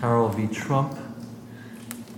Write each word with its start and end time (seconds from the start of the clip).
Carroll 0.00 0.30
v. 0.30 0.48
Trump, 0.48 0.96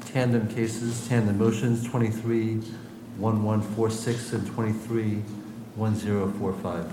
tandem 0.07 0.47
cases, 0.47 1.09
tandem 1.09 1.37
motions, 1.37 1.85
23-1146 1.89 4.33
and 4.35 4.47
23-1045. 5.77 6.93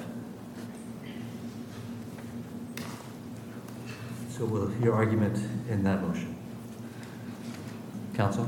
So 4.31 4.46
we'll 4.46 4.67
hear 4.67 4.96
argument 4.96 5.38
in 5.70 5.83
that 5.83 6.02
motion. 6.02 6.36
Counsel? 8.15 8.47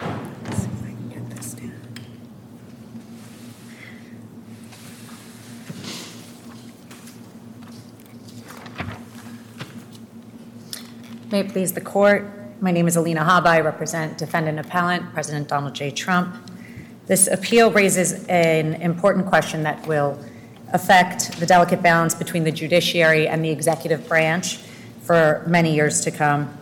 if 0.00 0.82
I 0.82 0.86
can 0.86 1.08
get 1.10 1.28
this 1.30 1.52
down. 1.54 1.72
May 11.34 11.40
it 11.40 11.48
please 11.48 11.72
the 11.72 11.80
court, 11.80 12.30
my 12.60 12.70
name 12.70 12.86
is 12.86 12.94
Alina 12.94 13.22
Habba. 13.22 13.46
I 13.46 13.60
represent 13.60 14.16
defendant 14.18 14.60
appellant, 14.60 15.12
President 15.12 15.48
Donald 15.48 15.74
J. 15.74 15.90
Trump. 15.90 16.32
This 17.08 17.26
appeal 17.26 17.72
raises 17.72 18.24
an 18.26 18.74
important 18.74 19.26
question 19.26 19.64
that 19.64 19.84
will 19.88 20.16
affect 20.72 21.40
the 21.40 21.44
delicate 21.44 21.82
balance 21.82 22.14
between 22.14 22.44
the 22.44 22.52
judiciary 22.52 23.26
and 23.26 23.44
the 23.44 23.50
executive 23.50 24.06
branch 24.06 24.58
for 25.02 25.42
many 25.48 25.74
years 25.74 26.02
to 26.02 26.12
come. 26.12 26.56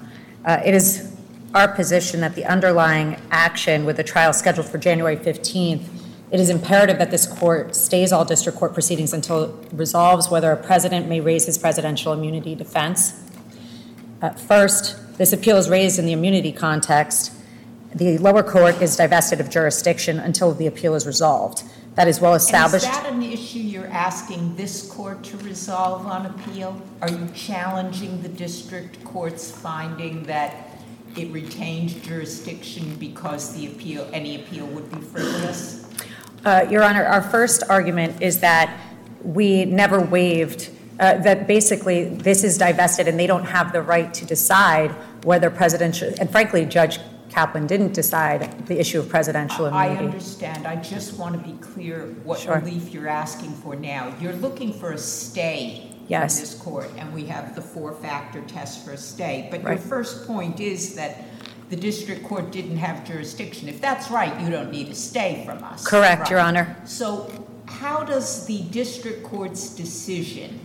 Uh, 0.47 0.62
It 0.65 0.73
is 0.73 1.15
our 1.55 1.69
position 1.69 2.23
that 2.23 2.34
the 2.34 2.47
underlying 2.47 3.19
action 3.31 3.84
with 3.84 3.98
the 3.98 4.05
trial 4.05 4.33
scheduled 4.33 4.69
for 4.69 4.79
January 4.79 5.19
15th, 5.19 5.87
it 6.31 6.41
is 6.41 6.48
imperative 6.48 6.97
that 6.97 7.11
this 7.11 7.27
court 7.27 7.77
stays 7.77 8.11
all 8.11 8.25
district 8.25 8.57
court 8.59 8.73
proceedings 8.73 9.12
until 9.12 9.45
it 9.45 9.73
resolves 9.75 10.31
whether 10.31 10.51
a 10.51 10.57
president 10.57 11.09
may 11.11 11.20
raise 11.20 11.45
his 11.45 11.59
presidential 11.59 12.15
immunity 12.15 12.55
defense. 12.55 13.22
First, 14.47 15.19
this 15.19 15.33
appeal 15.33 15.56
is 15.56 15.69
raised 15.69 15.98
in 15.98 16.06
the 16.06 16.12
immunity 16.12 16.53
context. 16.53 17.33
The 17.95 18.19
lower 18.19 18.42
court 18.42 18.81
is 18.81 18.97
divested 18.97 19.41
of 19.41 19.51
jurisdiction 19.51 20.19
until 20.19 20.55
the 20.55 20.67
appeal 20.67 20.95
is 20.95 21.06
resolved. 21.06 21.64
That 21.97 22.09
is 22.09 22.20
well 22.20 22.33
And 22.33 22.41
is 22.42 22.48
that 22.48 23.06
an 23.06 23.23
issue 23.23 23.59
you're 23.59 23.89
asking 23.89 24.56
this 24.56 24.89
court 24.91 25.23
to 25.25 25.37
resolve 25.39 26.06
on 26.06 26.27
appeal? 26.27 26.81
Are 27.03 27.11
you 27.11 27.29
challenging 27.34 28.23
the 28.23 28.31
district 28.31 29.05
court's 29.05 29.51
finding 29.51 30.23
that 30.23 30.70
it 31.17 31.31
retained 31.31 32.03
jurisdiction 32.03 32.95
because 32.97 33.55
the 33.55 33.67
appeal, 33.67 34.09
any 34.12 34.36
appeal 34.36 34.67
would 34.67 34.91
be 34.91 35.01
frivolous? 35.01 35.84
Uh, 36.45 36.67
Your 36.70 36.83
Honor, 36.83 37.05
our 37.05 37.23
first 37.23 37.62
argument 37.69 38.23
is 38.23 38.41
that 38.41 38.75
we 39.23 39.67
never 39.67 40.01
waived, 40.01 40.70
uh, 41.01 41.19
that 41.19 41.47
basically 41.47 42.05
this 42.05 42.45
is 42.45 42.59
divested 42.59 43.09
and 43.09 43.19
they 43.19 43.27
don't 43.27 43.45
have 43.45 43.73
the 43.73 43.83
right 43.83 44.12
to 44.15 44.25
decide 44.25 44.91
whether 45.25 45.51
presidential, 45.51 46.12
and 46.21 46.31
frankly, 46.31 46.65
Judge 46.67 46.98
Kaplan 47.31 47.67
didn't 47.67 47.95
decide 47.95 48.67
the 48.67 48.79
issue 48.79 48.98
of 48.98 49.09
presidential 49.09 49.67
immunity. 49.67 49.97
I 49.97 50.05
understand, 50.05 50.67
I 50.67 50.77
just 50.77 51.19
want 51.19 51.35
to 51.35 51.51
be 51.51 51.57
clear 51.59 52.15
what 52.25 52.41
Sure. 52.41 52.59
relief 52.59 52.93
you're 52.93 53.09
asking 53.09 53.53
for 53.53 53.75
now. 53.75 54.15
You're 54.20 54.35
looking 54.35 54.73
for 54.73 54.93
a 54.93 54.98
stay 54.98 55.89
Yes. 56.09 56.41
this 56.41 56.55
court, 56.55 56.91
and 56.98 57.15
we 57.15 57.25
have 57.27 57.55
the 57.55 57.63
four-factor 57.63 58.43
test 58.43 58.85
for 58.85 58.93
a 58.93 58.97
stay. 58.98 59.48
But 59.51 59.63
your 59.63 59.79
first 59.79 60.27
point 60.27 60.61
is 60.61 60.95
that 60.97 61.25
the 61.70 61.77
district 61.77 62.25
court 62.25 62.51
didn't 62.53 62.77
have 62.77 63.07
jurisdiction. 63.07 63.67
If 63.67 63.81
that's 63.81 64.11
right, 64.11 64.39
you 64.43 64.51
don't 64.51 64.70
need 64.70 64.89
a 64.91 64.95
stay 64.95 65.43
from 65.47 65.65
us. 65.65 65.87
Correct, 65.87 66.29
Your 66.29 66.41
Honor. 66.41 66.77
So 66.85 67.31
how 67.65 68.05
does 68.05 68.45
the 68.45 68.63
district 68.65 69.23
court's 69.23 69.70
decision 69.70 70.61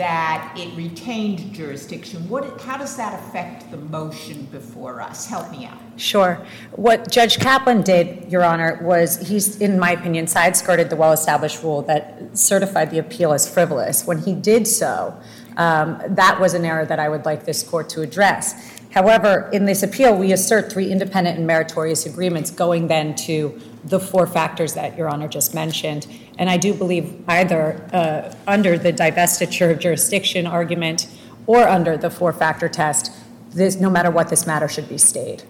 that 0.00 0.54
it 0.56 0.74
retained 0.74 1.52
jurisdiction, 1.52 2.26
what, 2.26 2.58
how 2.62 2.78
does 2.78 2.96
that 2.96 3.12
affect 3.20 3.70
the 3.70 3.76
motion 3.76 4.44
before 4.46 5.02
us? 5.02 5.26
Help 5.26 5.50
me 5.50 5.66
out. 5.66 5.76
Sure. 5.96 6.42
What 6.72 7.10
Judge 7.10 7.38
Kaplan 7.38 7.82
did, 7.82 8.32
Your 8.32 8.42
Honor, 8.42 8.78
was 8.80 9.18
he's, 9.28 9.60
in 9.60 9.78
my 9.78 9.90
opinion, 9.90 10.26
side-skirted 10.26 10.88
the 10.88 10.96
well-established 10.96 11.62
rule 11.62 11.82
that 11.82 12.02
certified 12.32 12.90
the 12.90 12.96
appeal 12.96 13.34
as 13.34 13.46
frivolous. 13.46 14.06
When 14.06 14.16
he 14.16 14.32
did 14.32 14.66
so, 14.66 15.20
um, 15.58 16.02
that 16.08 16.40
was 16.40 16.54
an 16.54 16.64
error 16.64 16.86
that 16.86 16.98
I 16.98 17.10
would 17.10 17.26
like 17.26 17.44
this 17.44 17.62
court 17.62 17.90
to 17.90 18.00
address. 18.00 18.69
However, 18.90 19.48
in 19.52 19.66
this 19.66 19.82
appeal, 19.82 20.16
we 20.16 20.32
assert 20.32 20.72
three 20.72 20.90
independent 20.90 21.38
and 21.38 21.46
meritorious 21.46 22.06
agreements 22.06 22.50
going 22.50 22.88
then 22.88 23.14
to 23.16 23.60
the 23.84 24.00
four 24.00 24.26
factors 24.26 24.74
that 24.74 24.98
Your 24.98 25.08
Honor 25.08 25.28
just 25.28 25.54
mentioned. 25.54 26.06
And 26.38 26.50
I 26.50 26.56
do 26.56 26.74
believe 26.74 27.22
either 27.28 27.88
uh, 27.92 28.34
under 28.46 28.78
the 28.78 28.92
divestiture 28.92 29.70
of 29.70 29.78
jurisdiction 29.78 30.46
argument 30.46 31.06
or 31.46 31.68
under 31.68 31.96
the 31.96 32.10
four-factor 32.10 32.68
test, 32.68 33.12
this, 33.50 33.80
no 33.80 33.90
matter 33.90 34.10
what, 34.10 34.28
this 34.28 34.46
matter 34.46 34.68
should 34.68 34.88
be 34.88 34.98
stayed 34.98 35.42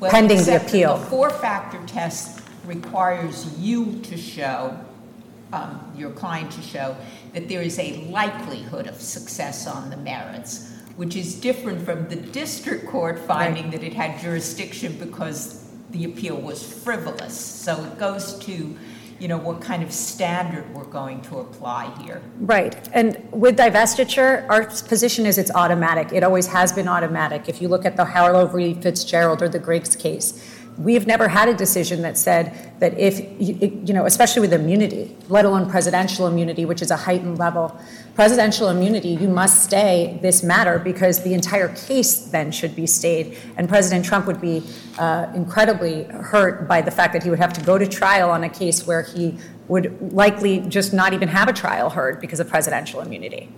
Well, 0.00 0.10
pending 0.10 0.44
the 0.44 0.56
appeal. 0.56 0.98
The 0.98 1.06
four-factor 1.06 1.80
test 1.86 2.40
requires 2.66 3.58
you 3.58 4.00
to 4.00 4.16
show, 4.16 4.78
um, 5.52 5.92
your 5.96 6.10
client 6.10 6.52
to 6.52 6.62
show, 6.62 6.96
that 7.32 7.48
there 7.48 7.62
is 7.62 7.78
a 7.78 8.04
likelihood 8.10 8.86
of 8.86 9.00
success 9.00 9.66
on 9.66 9.90
the 9.90 9.96
merits, 9.96 10.72
which 10.98 11.14
is 11.14 11.36
different 11.36 11.80
from 11.84 12.08
the 12.08 12.16
district 12.16 12.84
court 12.88 13.20
finding 13.20 13.70
that 13.70 13.84
it 13.84 13.92
had 13.92 14.20
jurisdiction 14.20 14.92
because 14.98 15.64
the 15.90 16.04
appeal 16.04 16.34
was 16.34 16.60
frivolous. 16.82 17.38
So 17.38 17.84
it 17.84 18.00
goes 18.00 18.36
to, 18.40 18.76
you 19.20 19.28
know, 19.28 19.38
what 19.38 19.60
kind 19.60 19.84
of 19.84 19.92
standard 19.92 20.74
we're 20.74 20.82
going 20.82 21.20
to 21.22 21.38
apply 21.38 21.96
here. 22.02 22.20
Right. 22.40 22.76
And 22.92 23.28
with 23.30 23.56
divestiture, 23.56 24.44
our 24.50 24.64
position 24.88 25.24
is 25.24 25.38
it's 25.38 25.52
automatic. 25.52 26.12
It 26.12 26.24
always 26.24 26.48
has 26.48 26.72
been 26.72 26.88
automatic. 26.88 27.48
If 27.48 27.62
you 27.62 27.68
look 27.68 27.84
at 27.84 27.96
the 27.96 28.04
Harlow 28.04 28.48
v. 28.48 28.74
Fitzgerald 28.74 29.40
or 29.40 29.48
the 29.48 29.60
Griggs 29.60 29.94
case, 29.94 30.57
we've 30.78 31.06
never 31.06 31.28
had 31.28 31.48
a 31.48 31.54
decision 31.54 32.02
that 32.02 32.16
said 32.16 32.56
that 32.78 32.96
if, 32.96 33.18
you 33.40 33.82
you 33.84 33.92
know, 33.92 34.06
especially 34.06 34.40
with 34.40 34.52
immunity, 34.52 35.16
let 35.28 35.44
alone 35.44 35.68
presidential 35.68 36.26
immunity, 36.26 36.64
which 36.64 36.80
is 36.80 36.90
a 36.90 36.96
heightened 36.96 37.38
level, 37.38 37.76
presidential 38.14 38.68
immunity, 38.68 39.10
you 39.10 39.28
must 39.28 39.64
stay 39.64 40.18
this 40.22 40.42
matter 40.42 40.78
because 40.78 41.22
the 41.24 41.34
entire 41.34 41.74
case 41.74 42.26
then 42.26 42.52
should 42.52 42.76
be 42.76 42.86
stayed. 42.86 43.36
And 43.56 43.68
President 43.68 44.04
Trump 44.04 44.26
would 44.26 44.40
be 44.40 44.62
uh, 44.98 45.26
incredibly 45.34 46.04
hurt 46.04 46.68
by 46.68 46.80
the 46.80 46.90
fact 46.90 47.12
that 47.12 47.24
he 47.24 47.30
would 47.30 47.40
have 47.40 47.52
to 47.54 47.60
go 47.62 47.76
to 47.76 47.86
trial 47.86 48.30
on 48.30 48.44
a 48.44 48.48
case 48.48 48.86
where 48.86 49.02
he 49.02 49.36
would 49.66 50.12
likely 50.12 50.60
just 50.60 50.92
not 50.92 51.12
even 51.12 51.28
have 51.28 51.48
a 51.48 51.52
trial 51.52 51.90
heard 51.90 52.20
because 52.20 52.40
of 52.40 52.48
presidential 52.48 53.00
immunity. 53.00 53.48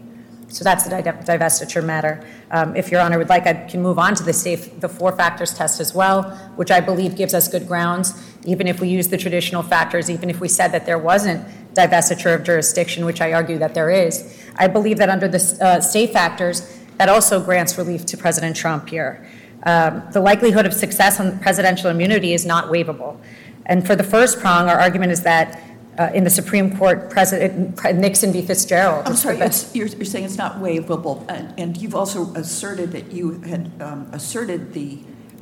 So 0.50 0.64
that's 0.64 0.84
the 0.84 0.90
divestiture 0.90 1.82
matter. 1.82 2.26
Um, 2.50 2.74
If 2.74 2.90
Your 2.90 3.00
Honor 3.00 3.18
would 3.18 3.28
like, 3.28 3.46
I 3.46 3.54
can 3.54 3.80
move 3.80 4.00
on 4.00 4.16
to 4.16 4.24
the 4.24 4.32
safe, 4.32 4.80
the 4.80 4.88
four 4.88 5.12
factors 5.12 5.54
test 5.54 5.80
as 5.80 5.94
well, 5.94 6.24
which 6.56 6.72
I 6.72 6.80
believe 6.80 7.14
gives 7.14 7.34
us 7.34 7.46
good 7.46 7.68
grounds, 7.68 8.14
even 8.44 8.66
if 8.66 8.80
we 8.80 8.88
use 8.88 9.08
the 9.08 9.16
traditional 9.16 9.62
factors, 9.62 10.10
even 10.10 10.28
if 10.28 10.40
we 10.40 10.48
said 10.48 10.72
that 10.72 10.86
there 10.86 10.98
wasn't 10.98 11.46
divestiture 11.74 12.34
of 12.34 12.42
jurisdiction, 12.42 13.04
which 13.04 13.20
I 13.20 13.32
argue 13.32 13.58
that 13.58 13.74
there 13.74 13.90
is. 13.90 14.44
I 14.56 14.66
believe 14.66 14.98
that 14.98 15.08
under 15.08 15.28
the 15.28 15.58
uh, 15.60 15.80
state 15.80 16.12
factors, 16.12 16.78
that 16.98 17.08
also 17.08 17.40
grants 17.40 17.78
relief 17.78 18.04
to 18.06 18.16
President 18.16 18.56
Trump 18.56 18.88
here. 18.88 19.24
Um, 19.62 20.02
The 20.12 20.20
likelihood 20.20 20.66
of 20.66 20.74
success 20.74 21.20
on 21.20 21.38
presidential 21.38 21.90
immunity 21.90 22.34
is 22.34 22.44
not 22.44 22.64
waivable. 22.66 23.18
And 23.66 23.86
for 23.86 23.94
the 23.94 24.02
first 24.02 24.40
prong, 24.40 24.68
our 24.68 24.80
argument 24.80 25.12
is 25.12 25.22
that 25.22 25.62
uh, 25.98 26.10
in 26.14 26.24
the 26.24 26.30
Supreme 26.30 26.76
Court, 26.76 27.10
President 27.10 27.82
Nixon 27.96 28.32
v. 28.32 28.42
Fitzgerald. 28.42 29.06
I'm 29.06 29.16
sorry, 29.16 29.36
it's- 29.36 29.74
you're, 29.74 29.88
you're 29.88 30.04
saying 30.04 30.24
it's 30.24 30.38
not 30.38 30.56
waivable, 30.60 31.24
and, 31.28 31.58
and 31.58 31.76
you've 31.76 31.94
also 31.94 32.32
asserted 32.34 32.92
that 32.92 33.12
you 33.12 33.40
had 33.42 33.70
um, 33.80 34.08
asserted 34.12 34.72
the 34.72 34.98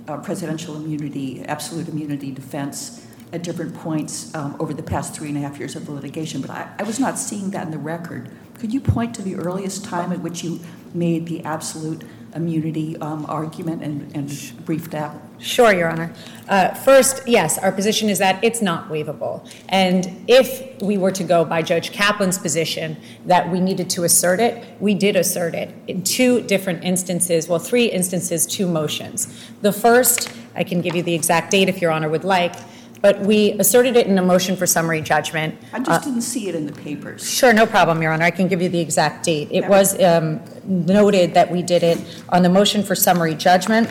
uh, 0.09 0.17
presidential 0.19 0.75
immunity, 0.77 1.45
absolute 1.45 1.89
immunity 1.89 2.31
defense 2.33 3.07
at 3.33 3.43
different 3.43 3.75
points 3.75 4.35
um, 4.35 4.57
over 4.59 4.73
the 4.73 4.83
past 4.83 5.15
three 5.15 5.29
and 5.29 5.37
a 5.37 5.41
half 5.41 5.59
years 5.59 5.77
of 5.77 5.85
the 5.85 5.93
litigation, 5.93 6.41
but 6.41 6.51
I, 6.51 6.71
I 6.79 6.83
was 6.83 6.99
not 6.99 7.19
seeing 7.19 7.51
that 7.51 7.67
in 7.67 7.71
the 7.71 7.79
record. 7.79 8.31
Could 8.59 8.73
you 8.73 8.81
point 8.81 9.15
to 9.17 9.23
the 9.23 9.37
earliest 9.37 9.85
time 9.85 10.13
at 10.13 10.21
which 10.21 10.43
you 10.43 10.61
made 10.95 11.27
the 11.27 11.45
absolute 11.45 12.03
immunity 12.35 12.97
um, 12.99 13.27
argument 13.27 13.83
and, 13.83 14.17
and 14.17 14.53
briefed 14.65 14.93
that? 14.93 15.15
Sure, 15.41 15.73
Your 15.73 15.89
Honor. 15.89 16.13
Uh, 16.49 16.75
First, 16.75 17.27
yes, 17.29 17.59
our 17.59 17.71
position 17.71 18.09
is 18.09 18.19
that 18.19 18.43
it's 18.43 18.63
not 18.63 18.89
waivable. 18.89 19.49
And 19.69 20.25
if 20.27 20.81
we 20.81 20.97
were 20.97 21.13
to 21.13 21.25
go 21.25 21.45
by 21.45 21.63
Judge 21.63 21.93
Kaplan's 21.93 22.39
position 22.39 22.97
that 23.27 23.51
we 23.51 23.61
needed 23.61 23.91
to 23.91 24.05
assert 24.05 24.41
it, 24.41 24.65
we 24.81 24.95
did 24.95 25.15
assert 25.17 25.55
it 25.55 25.75
in 25.87 26.03
two 26.03 26.41
different 26.43 26.85
instances, 26.85 27.49
well, 27.49 27.59
three 27.59 27.87
instances, 27.87 28.47
two 28.47 28.67
motions. 28.67 29.49
The 29.63 29.73
first, 29.73 30.33
I 30.55 30.65
can 30.65 30.81
give 30.81 30.97
you 30.97 31.03
the 31.03 31.15
exact 31.15 31.51
date 31.51 31.69
if 31.69 31.81
Your 31.83 31.91
Honor 31.91 32.09
would 32.09 32.25
like, 32.25 32.55
but 33.01 33.21
we 33.21 33.53
asserted 33.53 33.95
it 33.97 34.07
in 34.07 34.19
a 34.19 34.23
motion 34.23 34.57
for 34.57 34.67
summary 34.67 35.01
judgment. 35.01 35.57
I 35.73 35.79
just 35.79 36.03
didn't 36.03 36.23
see 36.23 36.49
it 36.49 36.55
in 36.55 36.67
the 36.67 36.73
papers. 36.73 37.31
Sure, 37.31 37.53
no 37.53 37.65
problem, 37.67 38.03
Your 38.03 38.13
Honor. 38.13 38.25
I 38.25 38.31
can 38.33 38.49
give 38.49 38.61
you 38.61 38.69
the 38.69 38.81
exact 38.81 39.25
date. 39.25 39.49
It 39.53 39.69
was 39.69 40.01
um, 40.03 40.41
noted 40.65 41.35
that 41.35 41.51
we 41.51 41.63
did 41.63 41.83
it 41.83 41.99
on 42.31 42.43
the 42.43 42.49
motion 42.49 42.83
for 42.83 42.97
summary 42.97 43.35
judgment, 43.35 43.89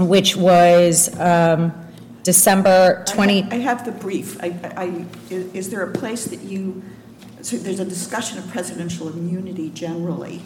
which 0.00 0.36
was 0.36 1.18
um, 1.20 1.72
December 2.22 3.04
20. 3.06 3.44
I 3.50 3.54
have 3.56 3.84
the 3.84 3.92
brief. 3.92 4.42
I, 4.42 4.48
I, 4.76 5.06
is 5.30 5.70
there 5.70 5.82
a 5.82 5.92
place 5.92 6.24
that 6.26 6.40
you 6.42 6.82
so 7.42 7.56
there's 7.56 7.80
a 7.80 7.84
discussion 7.84 8.38
of 8.38 8.46
presidential 8.48 9.08
immunity 9.08 9.70
generally. 9.70 10.42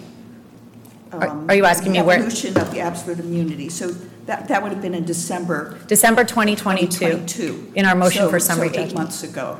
Are- 1.12 1.28
Um, 1.28 1.50
are 1.50 1.54
you 1.56 1.64
asking 1.64 1.92
me 1.92 2.02
where- 2.02 2.18
The 2.18 2.24
evolution 2.26 2.56
of 2.58 2.70
the 2.70 2.80
absolute 2.80 3.18
immunity. 3.18 3.68
So 3.68 3.88
that, 4.26 4.46
that 4.48 4.62
would 4.62 4.72
have 4.72 4.80
been 4.80 4.94
in 4.94 5.04
December 5.04 5.76
December 5.88 6.24
2022, 6.24 6.86
2022. 6.88 7.72
in 7.74 7.84
our 7.84 7.94
motion 7.96 8.22
So- 8.22 8.30
for 8.30 8.38
summary 8.38 8.68
So 8.68 8.74
eight 8.74 8.76
judgment. 8.76 8.94
months 8.98 9.22
ago, 9.24 9.58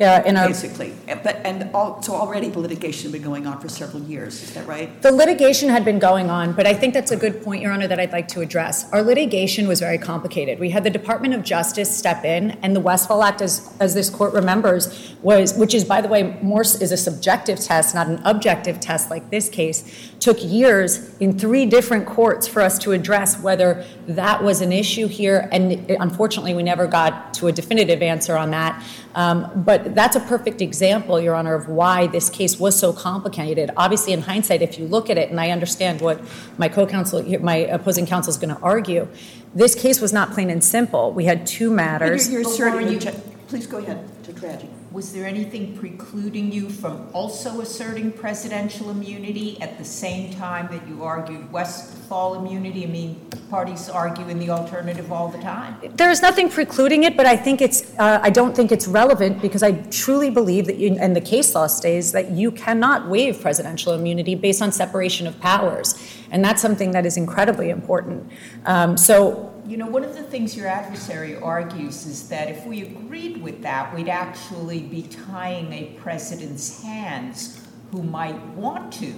Yeah, 0.00 0.24
in 0.24 0.38
our, 0.38 0.46
basically. 0.46 0.94
But, 1.06 1.36
and 1.44 1.70
all, 1.74 2.00
so 2.00 2.14
already 2.14 2.48
the 2.48 2.58
litigation 2.58 3.12
had 3.12 3.12
been 3.12 3.22
going 3.30 3.46
on 3.46 3.60
for 3.60 3.68
several 3.68 4.02
years, 4.04 4.42
is 4.42 4.54
that 4.54 4.66
right? 4.66 4.88
The 5.02 5.12
litigation 5.12 5.68
had 5.68 5.84
been 5.84 5.98
going 5.98 6.30
on, 6.30 6.54
but 6.54 6.66
I 6.66 6.72
think 6.72 6.94
that's 6.94 7.10
a 7.10 7.18
good 7.18 7.42
point, 7.44 7.60
Your 7.60 7.70
Honor, 7.70 7.86
that 7.86 8.00
I'd 8.00 8.10
like 8.10 8.26
to 8.28 8.40
address. 8.40 8.90
Our 8.92 9.02
litigation 9.02 9.68
was 9.68 9.78
very 9.78 9.98
complicated. 9.98 10.58
We 10.58 10.70
had 10.70 10.84
the 10.84 10.90
Department 10.90 11.34
of 11.34 11.42
Justice 11.42 11.94
step 11.94 12.24
in, 12.24 12.52
and 12.62 12.74
the 12.74 12.80
Westfall 12.80 13.22
Act, 13.22 13.42
as, 13.42 13.76
as 13.78 13.92
this 13.92 14.08
court 14.08 14.32
remembers, 14.32 15.14
was, 15.20 15.52
which 15.52 15.74
is, 15.74 15.84
by 15.84 16.00
the 16.00 16.08
way, 16.08 16.38
Morse 16.40 16.80
is 16.80 16.92
a 16.92 16.96
subjective 16.96 17.60
test, 17.60 17.94
not 17.94 18.06
an 18.06 18.22
objective 18.24 18.80
test 18.80 19.10
like 19.10 19.28
this 19.28 19.50
case, 19.50 20.10
took 20.18 20.42
years 20.42 21.14
in 21.18 21.38
three 21.38 21.66
different 21.66 22.06
courts 22.06 22.48
for 22.48 22.62
us 22.62 22.78
to 22.78 22.92
address 22.92 23.38
whether 23.42 23.84
that 24.06 24.42
was 24.42 24.62
an 24.62 24.72
issue 24.72 25.08
here, 25.08 25.46
and 25.52 25.90
unfortunately, 26.00 26.54
we 26.54 26.62
never 26.62 26.86
got 26.86 27.34
to 27.34 27.48
a 27.48 27.52
definitive 27.52 28.00
answer 28.00 28.34
on 28.34 28.50
that. 28.50 28.82
Um, 29.14 29.50
But 29.56 29.89
that's 29.94 30.16
a 30.16 30.20
perfect 30.20 30.60
example, 30.60 31.20
Your 31.20 31.34
Honor, 31.34 31.54
of 31.54 31.68
why 31.68 32.06
this 32.06 32.30
case 32.30 32.58
was 32.58 32.78
so 32.78 32.92
complicated. 32.92 33.70
Obviously, 33.76 34.12
in 34.12 34.22
hindsight, 34.22 34.62
if 34.62 34.78
you 34.78 34.86
look 34.86 35.10
at 35.10 35.18
it, 35.18 35.30
and 35.30 35.40
I 35.40 35.50
understand 35.50 36.00
what 36.00 36.20
my 36.58 36.68
co-counsel, 36.68 37.22
my 37.40 37.56
opposing 37.56 38.06
counsel 38.06 38.30
is 38.30 38.38
going 38.38 38.54
to 38.54 38.60
argue, 38.62 39.08
this 39.54 39.74
case 39.74 40.00
was 40.00 40.12
not 40.12 40.32
plain 40.32 40.50
and 40.50 40.62
simple. 40.62 41.12
We 41.12 41.24
had 41.24 41.46
two 41.46 41.70
matters. 41.70 42.28
You're 42.30 42.40
you're 42.40 42.44
But 42.44 42.52
asserting, 42.52 42.88
you- 43.00 43.22
please 43.48 43.66
go 43.66 43.78
ahead, 43.78 44.08
Judge 44.24 44.36
Raggi. 44.36 44.68
Was 44.92 45.12
there 45.12 45.24
anything 45.24 45.76
precluding 45.76 46.50
you 46.50 46.68
from 46.68 47.06
also 47.12 47.60
asserting 47.60 48.10
presidential 48.10 48.90
immunity 48.90 49.56
at 49.62 49.78
the 49.78 49.84
same 49.84 50.34
time 50.34 50.66
that 50.72 50.86
you 50.88 51.04
argued 51.04 51.52
Westfall 51.52 52.34
immunity? 52.34 52.82
I 52.82 52.88
mean, 52.88 53.20
parties 53.50 53.88
argue 53.88 54.28
in 54.28 54.40
the 54.40 54.50
alternative 54.50 55.12
all 55.12 55.28
the 55.28 55.38
time. 55.38 55.76
There 55.94 56.10
is 56.10 56.22
nothing 56.22 56.48
precluding 56.48 57.04
it, 57.04 57.16
but 57.16 57.24
I 57.24 57.36
think 57.36 57.62
it's, 57.62 57.84
uh, 58.00 58.18
I 58.20 58.30
don't 58.30 58.56
think 58.56 58.72
it's 58.72 58.88
relevant 58.88 59.40
because 59.40 59.62
I 59.62 59.72
truly 59.90 60.28
believe 60.28 60.66
that, 60.66 60.78
you- 60.78 60.96
and 60.98 61.14
the 61.14 61.20
case 61.20 61.54
law 61.54 61.68
states, 61.68 62.10
that 62.10 62.32
you 62.32 62.50
cannot 62.50 63.08
waive 63.08 63.40
presidential 63.40 63.92
immunity 63.92 64.34
based 64.34 64.60
on 64.60 64.72
separation 64.72 65.28
of 65.28 65.38
powers. 65.40 65.94
And 66.32 66.44
that's 66.44 66.60
something 66.60 66.90
that 66.92 67.06
is 67.06 67.16
incredibly 67.16 67.70
important. 67.70 68.28
Um, 68.66 68.96
So 68.96 69.49
You 69.70 69.76
know, 69.76 69.86
one 69.86 70.02
of 70.02 70.16
the 70.16 70.24
things 70.24 70.56
your 70.56 70.66
adversary 70.66 71.36
argues 71.36 72.04
is 72.04 72.28
that 72.28 72.48
if 72.48 72.66
we 72.66 72.82
agreed 72.82 73.40
with 73.40 73.62
that, 73.62 73.94
we'd 73.94 74.08
actually 74.08 74.80
be 74.80 75.02
tying 75.02 75.72
a 75.72 75.96
president's 76.00 76.82
hands 76.82 77.64
who 77.92 78.02
might 78.02 78.44
want 78.56 78.92
to 78.94 79.14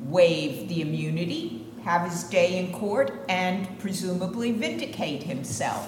waive 0.00 0.66
the 0.70 0.80
immunity, 0.80 1.66
have 1.84 2.10
his 2.10 2.24
day 2.24 2.58
in 2.58 2.72
court, 2.72 3.22
and 3.28 3.78
presumably 3.80 4.52
vindicate 4.52 5.24
himself. 5.24 5.86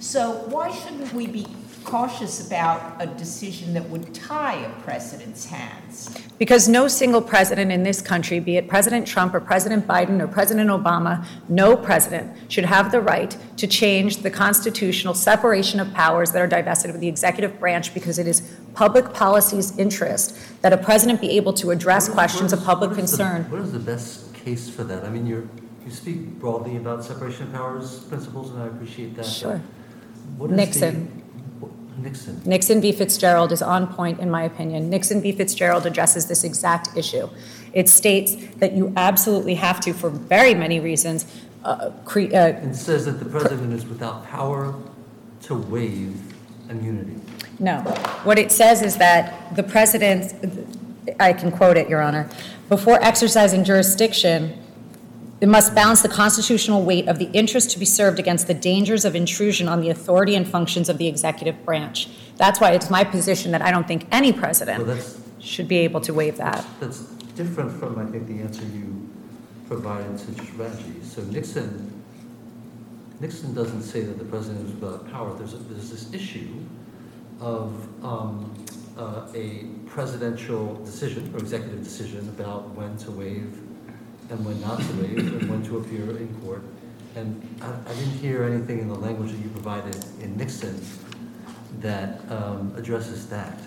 So 0.00 0.32
why 0.48 0.70
shouldn't 0.70 1.14
we 1.14 1.26
be 1.26 1.46
cautious 1.86 2.44
about 2.46 2.96
a 3.00 3.06
decision 3.06 3.72
that 3.74 3.88
would 3.88 4.12
tie 4.12 4.56
a 4.56 4.70
president's 4.82 5.46
hands? 5.46 6.10
Because 6.38 6.68
no 6.68 6.88
single 6.88 7.22
president 7.22 7.70
in 7.72 7.82
this 7.84 8.02
country, 8.02 8.40
be 8.40 8.56
it 8.56 8.68
President 8.68 9.06
Trump 9.06 9.32
or 9.34 9.40
President 9.40 9.86
Biden 9.86 10.20
or 10.20 10.26
President 10.26 10.68
Obama, 10.68 11.24
no 11.48 11.76
president 11.76 12.36
should 12.52 12.64
have 12.66 12.90
the 12.90 13.00
right 13.00 13.36
to 13.56 13.66
change 13.66 14.18
the 14.18 14.30
constitutional 14.30 15.14
separation 15.14 15.78
of 15.80 15.92
powers 15.94 16.32
that 16.32 16.42
are 16.42 16.46
divested 16.48 16.90
of 16.90 17.00
the 17.00 17.08
executive 17.08 17.58
branch 17.60 17.94
because 17.94 18.18
it 18.18 18.26
is 18.26 18.42
public 18.74 19.14
policy's 19.14 19.78
interest 19.78 20.36
that 20.62 20.72
a 20.72 20.76
president 20.76 21.20
be 21.20 21.30
able 21.30 21.52
to 21.54 21.70
address 21.70 22.08
What 22.08 22.10
is- 22.10 22.14
questions 22.14 22.42
what 22.52 22.52
of 22.54 22.58
is- 22.58 22.64
public 22.66 22.90
what 22.90 22.98
is 22.98 23.10
the- 23.12 23.16
concern. 23.24 23.50
What 23.50 23.60
is 23.62 23.72
the 23.72 23.78
best 23.78 24.34
case 24.34 24.68
for 24.68 24.84
that? 24.84 25.04
I 25.04 25.08
mean, 25.08 25.26
you're, 25.26 25.44
you 25.86 25.92
speak 25.92 26.38
broadly 26.40 26.76
about 26.76 27.04
separation 27.04 27.44
of 27.46 27.52
powers 27.52 28.00
principles, 28.00 28.50
and 28.50 28.60
I 28.62 28.66
appreciate 28.66 29.14
that. 29.16 29.22
but 29.22 29.30
Sure. 29.30 29.60
what 30.36 30.50
is 30.50 30.80
the- 30.80 30.96
Nixon. 31.98 32.40
Nixon. 32.44 32.80
V. 32.80 32.92
Fitzgerald 32.92 33.52
is 33.52 33.62
on 33.62 33.86
point, 33.86 34.20
in 34.20 34.30
my 34.30 34.42
opinion. 34.42 34.90
Nixon 34.90 35.20
v. 35.20 35.32
Fitzgerald 35.32 35.86
addresses 35.86 36.26
this 36.26 36.44
exact 36.44 36.96
issue. 36.96 37.28
It 37.72 37.88
states 37.88 38.36
that 38.56 38.72
you 38.72 38.92
absolutely 38.96 39.54
have 39.54 39.80
to, 39.80 39.92
for 39.92 40.10
very 40.10 40.54
many 40.54 40.80
reasons, 40.80 41.26
uh, 41.64 41.90
cre- 42.04 42.34
uh, 42.34 42.58
It 42.62 42.74
says 42.74 43.06
that 43.06 43.18
the 43.18 43.24
president 43.24 43.72
is 43.72 43.86
without 43.86 44.26
power 44.26 44.74
to 45.42 45.54
waive 45.54 46.16
immunity. 46.68 47.20
No. 47.58 47.80
What 48.24 48.38
it 48.38 48.52
says 48.52 48.82
is 48.82 48.96
that 48.98 49.54
the 49.56 49.62
president, 49.62 50.34
I 51.18 51.32
can 51.32 51.50
quote 51.50 51.76
it, 51.76 51.88
Your 51.88 52.02
Honor, 52.02 52.28
before 52.68 53.02
exercising 53.02 53.64
jurisdiction, 53.64 54.58
it 55.40 55.48
must 55.48 55.74
balance 55.74 56.00
the 56.02 56.08
constitutional 56.08 56.82
weight 56.82 57.08
of 57.08 57.18
the 57.18 57.26
interest 57.32 57.70
to 57.72 57.78
be 57.78 57.84
served 57.84 58.18
against 58.18 58.46
the 58.46 58.54
dangers 58.54 59.04
of 59.04 59.14
intrusion 59.14 59.68
on 59.68 59.80
the 59.80 59.90
authority 59.90 60.34
and 60.34 60.48
functions 60.48 60.88
of 60.88 60.96
the 60.98 61.06
executive 61.06 61.64
branch. 61.64 62.08
That's 62.36 62.60
why 62.60 62.72
it's 62.72 62.88
my 62.88 63.04
position 63.04 63.52
that 63.52 63.60
I 63.62 63.70
don't 63.70 63.86
think 63.86 64.06
any 64.10 64.32
president 64.32 64.86
that's, 64.86 65.20
should 65.38 65.68
be 65.68 65.78
able 65.78 66.00
to 66.02 66.14
waive 66.14 66.38
that. 66.38 66.64
that's 66.80 67.00
different 67.34 67.72
from, 67.78 67.98
I 67.98 68.06
think, 68.06 68.26
the 68.26 68.40
answer 68.40 68.64
you 68.64 69.08
provided 69.68 70.16
to 70.18 70.24
Raggi. 70.54 71.04
So 71.04 71.22
Nixon, 71.24 72.02
Nixon 73.20 73.52
doesn't 73.54 73.82
say 73.82 74.02
that 74.02 74.18
the 74.18 74.24
president 74.24 74.66
is 74.66 74.74
without 74.74 75.10
power. 75.10 75.34
There's, 75.36 75.52
a- 75.52 75.58
there's 75.58 75.90
this 75.90 76.12
issue 76.14 76.54
of 77.40 77.86
um, 78.02 78.54
uh, 78.96 79.28
a 79.34 79.64
presidential 79.86 80.74
decision 80.76 81.30
or 81.34 81.38
executive 81.38 81.84
decision 81.84 82.26
about 82.30 82.70
when 82.70 82.96
to 82.98 83.10
waive 83.10 83.58
and 84.30 84.44
when 84.44 84.60
not 84.60 84.80
to 84.80 84.92
waive 85.00 85.18
and 85.18 85.50
when 85.50 85.62
to 85.64 85.78
appear 85.78 86.16
in 86.16 86.28
court. 86.42 86.62
And 87.14 87.42
I, 87.62 87.68
I 87.90 87.94
didn't 87.94 88.18
hear 88.18 88.44
anything 88.44 88.80
in 88.80 88.88
the 88.88 88.94
language 88.94 89.30
that 89.32 89.38
you 89.38 89.48
provided 89.50 89.96
in 90.20 90.36
Nixon 90.36 90.80
that 91.80 92.20
um, 92.30 92.74
addresses 92.76 93.28
that. 93.28 93.58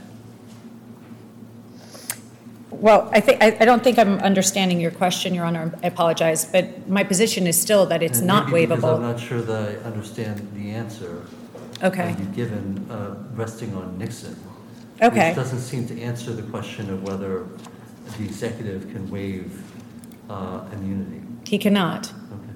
Well, 2.72 3.10
I 3.12 3.20
think, 3.20 3.42
I 3.42 3.58
I 3.60 3.66
don't 3.66 3.84
think 3.84 3.98
I'm 3.98 4.20
understanding 4.20 4.80
your 4.80 4.92
question, 4.92 5.34
Your 5.34 5.44
Honor. 5.46 5.74
I 5.84 5.88
apologize, 5.88 6.46
but 6.46 6.88
my 6.88 7.04
position 7.04 7.48
is 7.48 7.60
still 7.60 7.86
that 7.88 8.04
it's 8.04 8.20
And 8.20 8.28
not 8.28 8.50
maybe 8.52 8.68
Because 8.68 8.84
I'm 8.84 9.02
not 9.02 9.20
sure 9.20 9.42
that 9.42 9.70
I 9.70 9.76
understand 9.88 10.48
the 10.56 10.70
answer 10.72 11.26
Okay, 11.82 12.12
that 12.12 12.20
you've 12.20 12.36
given, 12.36 12.86
uh, 12.92 13.16
resting 13.34 13.74
on 13.76 13.98
Nixon. 13.98 14.36
okay. 15.02 15.30
Which 15.30 15.36
doesn't 15.38 15.60
seem 15.62 15.88
to 15.88 16.00
answer 16.02 16.32
the 16.34 16.44
question 16.44 16.90
of 16.92 17.02
whether 17.04 17.48
the 18.18 18.24
executive 18.26 18.90
can 18.92 19.10
waive 19.10 19.64
uh, 20.30 20.66
immunity. 20.74 21.22
He 21.46 21.58
cannot. 21.58 22.12
Okay. 22.32 22.54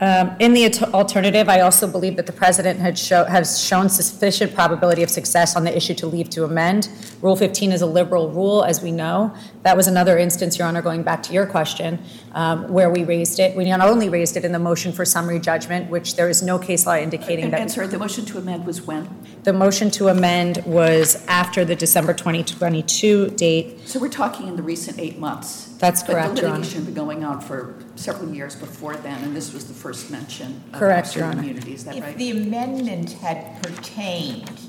Um, 0.00 0.34
In 0.40 0.52
the 0.52 0.66
alternative, 0.92 1.48
I 1.48 1.60
also 1.60 1.86
believe 1.86 2.16
that 2.16 2.26
the 2.26 2.32
president 2.32 2.80
had 2.80 2.98
show, 2.98 3.22
has 3.24 3.60
shown 3.62 3.88
sufficient 3.88 4.52
probability 4.52 5.04
of 5.04 5.10
success 5.10 5.54
on 5.54 5.62
the 5.62 5.76
issue 5.76 5.94
to 5.94 6.08
leave 6.08 6.28
to 6.30 6.42
amend. 6.42 6.88
Rule 7.20 7.36
15 7.36 7.70
is 7.70 7.82
a 7.82 7.86
liberal 7.86 8.28
rule, 8.30 8.64
as 8.64 8.82
we 8.82 8.90
know. 8.90 9.32
That 9.62 9.76
was 9.76 9.86
another 9.86 10.18
instance, 10.18 10.58
Your 10.58 10.66
Honor, 10.66 10.82
going 10.82 11.04
back 11.04 11.22
to 11.24 11.32
your 11.32 11.46
question, 11.46 12.00
um, 12.32 12.72
where 12.72 12.90
we 12.90 13.04
raised 13.04 13.38
it. 13.38 13.56
We 13.56 13.64
not 13.66 13.80
only 13.80 14.08
raised 14.08 14.36
it 14.36 14.44
in 14.44 14.50
the 14.50 14.58
motion 14.58 14.90
for 14.90 15.04
summary 15.04 15.38
judgment, 15.38 15.88
which 15.88 16.16
there 16.16 16.28
is 16.28 16.42
no 16.42 16.58
case 16.58 16.84
law 16.84 16.96
indicating 16.96 17.44
And, 17.44 17.54
and 17.54 17.68
that. 17.70 17.72
sorry, 17.72 17.86
the 17.86 17.98
motion 18.00 18.24
to 18.24 18.38
amend 18.38 18.66
was 18.66 18.82
when? 18.82 19.08
The 19.44 19.52
motion 19.52 19.88
to 19.92 20.08
amend 20.08 20.64
was 20.66 21.24
after 21.28 21.64
the 21.64 21.76
December 21.76 22.12
2022 22.12 23.30
date. 23.36 23.86
So 23.88 24.00
we're 24.00 24.08
talking 24.08 24.48
in 24.48 24.56
the 24.56 24.62
recent 24.64 24.98
eight 24.98 25.16
months. 25.20 25.68
That's 25.82 26.02
correct, 26.04 26.36
the 26.36 26.42
Your 26.42 26.50
Honor. 26.50 26.58
litigation 26.60 26.84
had 26.84 26.94
been 26.94 27.04
going 27.04 27.24
on 27.24 27.40
for 27.40 27.74
several 27.96 28.32
years 28.32 28.54
before 28.54 28.94
then, 28.94 29.24
and 29.24 29.34
this 29.34 29.52
was 29.52 29.66
the 29.66 29.74
first 29.74 30.12
mention 30.12 30.62
of 30.72 30.78
Correct, 30.78 31.16
Your 31.16 31.24
absolute 31.24 31.38
Honor. 31.40 31.40
immunity, 31.42 31.74
is 31.74 31.84
that 31.86 31.96
If 31.96 32.04
right? 32.04 32.16
the 32.16 32.30
amendment 32.30 33.10
had 33.14 33.60
pertained 33.64 34.60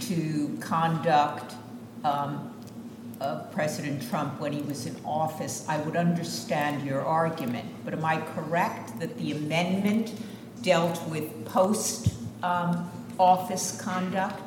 to 0.00 0.56
conduct 0.62 1.56
um, 2.04 2.54
of 3.20 3.52
President 3.52 4.08
Trump 4.08 4.40
when 4.40 4.54
he 4.54 4.62
was 4.62 4.86
in 4.86 4.96
office, 5.04 5.66
I 5.68 5.76
would 5.80 5.94
understand 5.96 6.86
your 6.86 7.02
argument. 7.02 7.66
But 7.84 7.92
am 7.92 8.06
I 8.06 8.22
correct 8.22 8.98
that 8.98 9.18
the 9.18 9.32
amendment 9.32 10.14
dealt 10.62 11.06
with 11.06 11.44
post-office 11.44 12.16
conduct? 13.78 14.40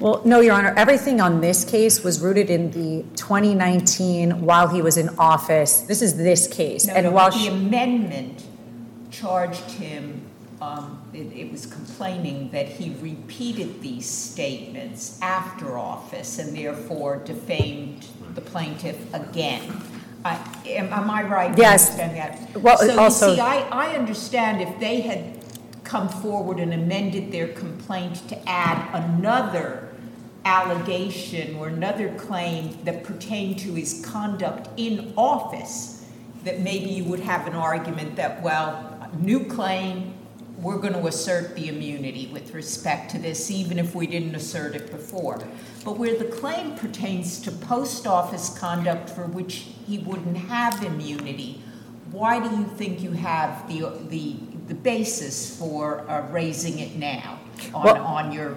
Well, 0.00 0.22
no, 0.24 0.40
Your 0.40 0.54
Honor, 0.54 0.74
everything 0.76 1.20
on 1.20 1.40
this 1.40 1.64
case 1.64 2.02
was 2.02 2.20
rooted 2.20 2.50
in 2.50 2.70
the 2.72 3.04
2019, 3.16 4.44
while 4.44 4.66
he 4.68 4.82
was 4.82 4.96
in 4.96 5.08
office. 5.18 5.82
This 5.82 6.02
is 6.02 6.16
this 6.16 6.48
case. 6.48 6.86
No, 6.86 6.94
And 6.94 7.06
no, 7.06 7.12
while 7.12 7.30
the 7.30 7.38
she- 7.38 7.48
amendment 7.48 8.44
charged 9.10 9.70
him, 9.70 10.22
um, 10.60 11.00
it, 11.12 11.32
it 11.32 11.52
was 11.52 11.66
complaining 11.66 12.50
that 12.50 12.66
he 12.66 12.96
repeated 13.00 13.82
these 13.82 14.08
statements 14.08 15.18
after 15.22 15.78
office 15.78 16.38
and 16.40 16.56
therefore 16.56 17.18
defamed 17.24 18.06
the 18.34 18.40
plaintiff 18.40 19.12
again. 19.14 19.80
I, 20.24 20.36
am, 20.66 20.92
am 20.92 21.08
I 21.10 21.22
right? 21.22 21.56
Yes. 21.56 21.90
understanding 21.90 22.16
that? 22.52 22.62
Well, 22.62 22.78
So 22.78 22.84
you 22.92 22.98
also- 22.98 23.34
see, 23.34 23.40
I, 23.40 23.58
I 23.68 23.94
understand 23.94 24.60
if 24.60 24.80
they 24.80 25.02
had 25.02 25.43
come 25.84 26.08
forward 26.08 26.58
and 26.58 26.72
amended 26.72 27.30
their 27.30 27.48
complaint 27.48 28.28
to 28.28 28.48
add 28.48 28.88
another 29.04 29.88
allegation 30.44 31.56
or 31.56 31.68
another 31.68 32.14
claim 32.14 32.76
that 32.84 33.04
pertained 33.04 33.58
to 33.58 33.74
his 33.74 34.04
conduct 34.04 34.68
in 34.76 35.12
office, 35.16 36.06
that 36.44 36.60
maybe 36.60 36.90
you 36.90 37.04
would 37.04 37.20
have 37.20 37.46
an 37.46 37.54
argument 37.54 38.16
that, 38.16 38.42
well, 38.42 39.08
new 39.18 39.44
claim, 39.44 40.14
we're 40.58 40.78
going 40.78 40.92
to 40.92 41.06
assert 41.06 41.54
the 41.56 41.68
immunity 41.68 42.28
with 42.32 42.54
respect 42.54 43.10
to 43.10 43.18
this, 43.18 43.50
even 43.50 43.78
if 43.78 43.94
we 43.94 44.06
didn't 44.06 44.34
assert 44.34 44.74
it 44.74 44.90
before. 44.90 45.42
But 45.84 45.98
where 45.98 46.16
the 46.16 46.24
claim 46.24 46.74
pertains 46.76 47.40
to 47.42 47.50
post 47.50 48.06
office 48.06 48.56
conduct 48.58 49.10
for 49.10 49.26
which 49.26 49.66
he 49.86 49.98
wouldn't 49.98 50.36
have 50.36 50.82
immunity, 50.82 51.62
why 52.10 52.46
do 52.46 52.54
you 52.56 52.64
think 52.64 53.02
you 53.02 53.12
have 53.12 53.66
the, 53.68 53.90
the, 54.08 54.36
the 54.66 54.74
basis 54.74 55.56
for 55.58 56.08
uh, 56.08 56.26
raising 56.30 56.78
it 56.78 56.96
now 56.96 57.38
on, 57.72 57.84
Well- 57.84 58.04
on 58.04 58.32
your, 58.32 58.56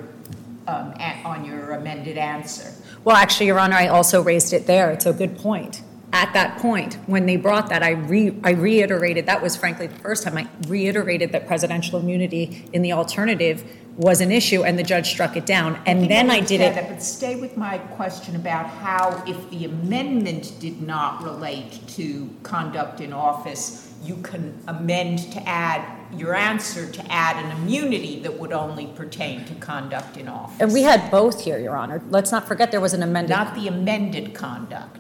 um, 0.68 0.94
a- 1.00 1.22
on 1.26 1.46
your 1.46 1.72
amended 1.72 2.18
answer? 2.18 2.74
Well, 3.04 3.16
actually, 3.16 3.46
Your 3.48 3.60
Honor, 3.60 3.76
I 3.76 3.88
also 3.88 4.22
raised 4.22 4.52
it 4.54 4.68
there. 4.68 4.92
It's 4.92 5.06
a 5.06 5.14
good 5.14 5.38
point. 5.38 5.82
At 6.14 6.34
that 6.34 6.58
point, 6.60 6.96
when 7.06 7.26
they 7.26 7.36
brought 7.36 7.70
that, 7.70 7.84
I 7.84 7.92
re, 7.92 8.34
I 8.44 8.52
reiterated, 8.52 9.26
that 9.26 9.42
was 9.42 9.56
frankly 9.58 9.88
the 9.88 10.00
first 10.00 10.24
time 10.24 10.38
I 10.38 10.48
reiterated 10.68 11.32
that 11.34 11.48
presidential 11.48 12.00
immunity 12.00 12.66
in 12.74 12.82
the 12.82 12.94
alternative 12.94 13.64
was 13.98 14.22
an 14.22 14.32
issue, 14.32 14.64
and 14.64 14.78
the 14.78 14.84
judge 14.84 15.10
struck 15.10 15.36
it 15.36 15.46
down. 15.46 15.76
And 15.86 16.00
think 16.02 16.10
then 16.10 16.30
I 16.32 16.40
did 16.40 16.62
it, 16.62 16.76
that, 16.76 16.88
But 16.88 17.02
stay 17.04 17.36
with 17.36 17.58
my 17.58 17.78
question 17.80 18.36
about 18.36 18.68
how, 18.68 19.24
if 19.28 19.50
the 19.50 19.66
amendment 19.66 20.54
did 20.60 20.82
not 20.82 21.24
relate 21.24 21.86
to 21.90 22.30
conduct 22.44 23.02
in 23.02 23.12
office, 23.12 23.92
you 24.04 24.18
can 24.18 24.58
amend 24.68 25.20
to 25.34 25.48
add, 25.48 25.82
your 26.14 26.34
answer 26.36 26.90
to 26.92 27.12
add 27.12 27.44
an 27.44 27.52
immunity 27.58 28.20
that 28.22 28.40
would 28.40 28.52
only 28.52 28.88
pertain 28.88 29.46
to 29.46 29.56
conduct 29.56 30.18
in 30.18 30.28
office. 30.28 30.60
and 30.60 30.74
we 30.74 30.84
had 30.84 31.10
both 31.12 31.42
here, 31.42 31.60
Your 31.60 31.76
Honor. 31.76 32.02
Let's 32.10 32.32
not 32.32 32.48
forget 32.48 32.72
there 32.72 32.82
was 32.82 32.94
an 32.94 33.04
amended 33.04 33.30
Not 33.36 33.56
the 33.56 33.68
amended 33.68 34.34
conduct. 34.34 35.00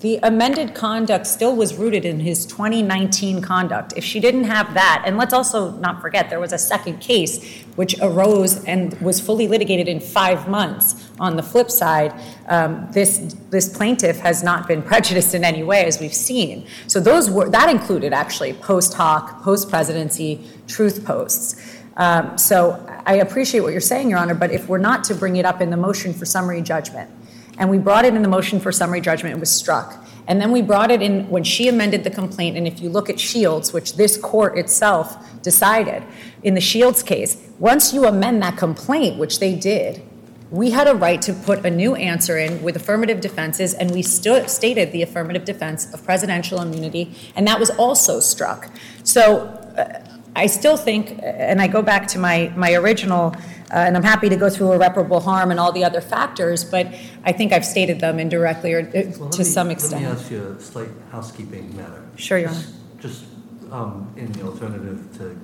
The 0.00 0.18
amended 0.22 0.74
conduct 0.74 1.26
still 1.26 1.56
was 1.56 1.74
rooted 1.76 2.04
in 2.04 2.20
his 2.20 2.44
2019 2.44 3.40
conduct. 3.40 3.94
If 3.96 4.04
she 4.04 4.20
didn't 4.20 4.44
have 4.44 4.74
that, 4.74 5.02
and 5.06 5.16
let's 5.16 5.32
also 5.32 5.70
not 5.78 6.02
forget, 6.02 6.28
there 6.28 6.38
was 6.38 6.52
a 6.52 6.58
second 6.58 6.98
case 7.00 7.62
which 7.76 7.98
arose 8.02 8.62
and 8.64 8.92
was 9.00 9.20
fully 9.20 9.48
litigated 9.48 9.88
in 9.88 10.00
five 10.00 10.48
months. 10.48 11.08
On 11.18 11.36
the 11.36 11.42
flip 11.42 11.70
side, 11.70 12.12
um, 12.48 12.86
this, 12.92 13.34
this 13.48 13.74
plaintiff 13.74 14.18
has 14.18 14.42
not 14.42 14.68
been 14.68 14.82
prejudiced 14.82 15.34
in 15.34 15.44
any 15.44 15.62
way, 15.62 15.86
as 15.86 15.98
we've 15.98 16.12
seen. 16.12 16.66
So 16.88 17.00
those 17.00 17.30
were, 17.30 17.48
that 17.48 17.70
included 17.70 18.12
actually 18.12 18.52
post 18.52 18.92
hoc, 18.92 19.42
post-presidency, 19.42 20.46
truth 20.66 21.06
posts. 21.06 21.74
Um, 21.96 22.36
So 22.36 22.84
I 23.06 23.14
appreciate 23.14 23.60
what 23.60 23.72
you're 23.72 23.80
saying, 23.80 24.10
Your 24.10 24.18
Honor, 24.18 24.34
but 24.34 24.50
if 24.50 24.68
we're 24.68 24.76
not 24.76 25.04
to 25.04 25.14
bring 25.14 25.36
it 25.36 25.46
up 25.46 25.62
in 25.62 25.70
the 25.70 25.76
motion 25.78 26.12
for 26.12 26.26
summary 26.26 26.60
judgment, 26.60 27.10
and 27.58 27.70
we 27.70 27.78
brought 27.78 28.04
it 28.04 28.14
in 28.14 28.22
the 28.22 28.28
motion 28.28 28.60
for 28.60 28.72
summary 28.72 29.00
judgment, 29.00 29.34
it 29.36 29.40
was 29.40 29.50
struck. 29.50 30.04
And 30.28 30.40
then 30.40 30.50
we 30.50 30.60
brought 30.60 30.90
it 30.90 31.02
in 31.02 31.28
when 31.28 31.44
she 31.44 31.68
amended 31.68 32.02
the 32.04 32.10
complaint, 32.10 32.56
and 32.56 32.66
if 32.66 32.80
you 32.80 32.88
look 32.88 33.08
at 33.08 33.20
Shields, 33.20 33.72
which 33.72 33.96
this 33.96 34.16
court 34.16 34.58
itself 34.58 35.16
decided, 35.42 36.02
in 36.42 36.54
the 36.54 36.60
Shields 36.60 37.02
case, 37.02 37.48
once 37.58 37.94
you 37.94 38.06
amend 38.06 38.42
that 38.42 38.56
complaint, 38.56 39.18
which 39.18 39.38
they 39.38 39.54
did, 39.54 40.02
we 40.50 40.70
had 40.70 40.86
a 40.86 40.94
right 40.94 41.20
to 41.22 41.32
put 41.32 41.64
a 41.64 41.70
new 41.70 41.94
answer 41.94 42.38
in 42.38 42.62
with 42.62 42.76
affirmative 42.76 43.20
defenses, 43.20 43.74
and 43.74 43.90
we 43.90 44.02
stated 44.02 44.92
the 44.92 45.02
affirmative 45.02 45.44
defense 45.44 45.92
of 45.92 46.04
presidential 46.04 46.60
immunity, 46.60 47.14
and 47.34 47.46
that 47.46 47.58
was 47.58 47.70
also 47.70 48.20
struck. 48.20 48.70
So 49.02 49.38
uh, 49.76 50.04
I 50.36 50.46
still 50.46 50.76
think, 50.76 51.18
and 51.22 51.60
I 51.60 51.66
go 51.66 51.82
back 51.82 52.06
to 52.08 52.18
my, 52.18 52.52
my 52.56 52.74
original, 52.74 53.34
uh, 53.70 53.78
and 53.86 53.96
I'm 53.96 54.02
happy 54.02 54.28
to 54.28 54.36
go 54.36 54.48
through 54.48 54.72
irreparable 54.72 55.20
harm 55.20 55.50
and 55.50 55.58
all 55.58 55.72
the 55.72 55.84
other 55.84 56.00
factors, 56.00 56.64
but 56.64 56.86
I 57.24 57.32
think 57.32 57.52
I've 57.52 57.64
stated 57.64 58.00
them 58.00 58.18
indirectly 58.18 58.72
or 58.74 58.80
uh, 58.80 59.02
Well, 59.18 59.30
to 59.30 59.38
me- 59.38 59.44
some 59.44 59.70
extent. 59.70 60.02
Let 60.02 60.12
me 60.14 60.18
ask 60.20 60.30
you 60.30 60.56
a 60.58 60.60
slight 60.60 60.88
housekeeping 61.10 61.76
matter. 61.76 62.02
Sure, 62.16 62.38
Your 62.38 62.48
Just- 62.48 62.74
Just 63.00 63.24
um, 63.72 64.12
in 64.16 64.30
the 64.32 64.42
alternative 64.42 65.00
to 65.18 65.38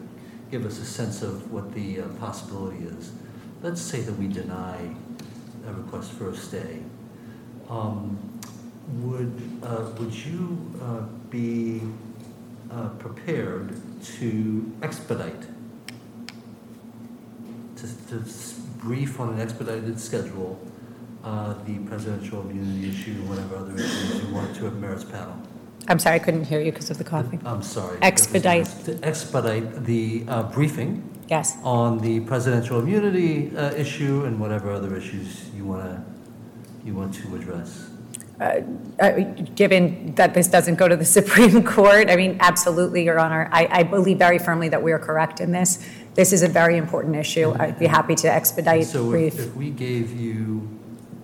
give 0.51 0.65
us 0.67 0.79
a 0.79 0.85
sense 0.85 1.23
of 1.23 1.51
what 1.53 1.73
the 1.75 2.01
uh, 2.03 2.09
possibility 2.21 2.85
is. 2.85 3.13
Let's 3.63 3.81
say 3.81 4.01
that 4.03 4.17
we 4.19 4.29
deny 4.29 4.77
a 5.67 5.73
request 5.73 6.13
for 6.13 6.31
a 6.31 6.37
stay. 6.37 6.79
Um, 7.69 8.19
Would, 9.01 9.33
uh, 9.63 9.91
would 9.99 10.13
you 10.15 10.59
uh, 10.83 11.03
be 11.31 11.81
uh, 12.71 12.89
prepared 12.99 13.71
to 14.19 14.73
expedite? 14.83 15.45
To 18.13 18.23
brief 18.77 19.19
on 19.21 19.31
an 19.33 19.41
expedited 19.41 19.99
schedule 19.99 20.61
uh, 21.25 21.55
the 21.65 21.79
presidential 21.89 22.43
immunity 22.43 22.91
issue, 22.91 23.13
and 23.13 23.27
whatever 23.27 23.57
other 23.57 23.75
issues 23.75 24.23
you 24.23 24.35
want 24.35 24.55
to 24.57 24.67
a 24.67 24.71
merits 24.71 25.03
panel? 25.03 25.35
I'm 25.89 25.99
sorry, 25.99 26.17
I 26.17 26.19
couldn't 26.19 26.45
hear 26.45 26.61
you 26.61 26.73
because 26.73 26.91
of 26.91 26.99
the 26.99 27.05
coughing. 27.05 27.41
I'm 27.47 27.63
sorry. 27.63 27.97
Expedite. 28.03 28.67
To 28.85 29.03
expedite 29.03 29.87
the 29.87 30.27
uh, 30.29 30.43
briefing 30.43 31.09
Yes. 31.31 31.57
on 31.65 32.01
the 32.01 32.21
presidential 32.21 32.81
immunity 32.81 33.57
uh, 33.57 33.73
issue 33.73 34.27
and 34.27 34.39
whatever 34.39 34.71
other 34.71 34.95
issues 34.95 35.49
you 35.57 35.65
want 35.65 35.83
to, 35.85 36.05
you 36.85 36.95
want 36.95 37.15
to 37.15 37.35
address. 37.35 37.89
Uh, 38.39 38.61
Given 39.55 40.15
that 40.17 40.35
this 40.35 40.49
doesn't 40.49 40.75
go 40.75 40.87
to 40.87 40.97
the 40.97 41.05
Supreme 41.19 41.65
Court, 41.65 42.11
I 42.11 42.17
mean, 42.17 42.37
absolutely, 42.41 43.05
Your 43.05 43.19
Honor. 43.19 43.49
I, 43.53 43.69
I 43.71 43.83
believe 43.85 44.19
very 44.19 44.39
firmly 44.39 44.69
that 44.69 44.83
we 44.83 44.93
are 44.93 44.99
correct 44.99 45.41
in 45.41 45.53
this. 45.53 45.89
This 46.15 46.33
is 46.33 46.43
a 46.43 46.49
very 46.49 46.77
important 46.77 47.17
issue. 47.17 47.55
I'd 47.59 47.79
be 47.79 47.87
happy 47.87 48.15
to 48.17 48.29
expedite 48.31 48.85
So 48.87 49.05
if 49.05 49.11
brief. 49.11 49.39
if 49.39 49.57
we 49.57 49.71
gave 49.71 50.13
you 50.13 50.69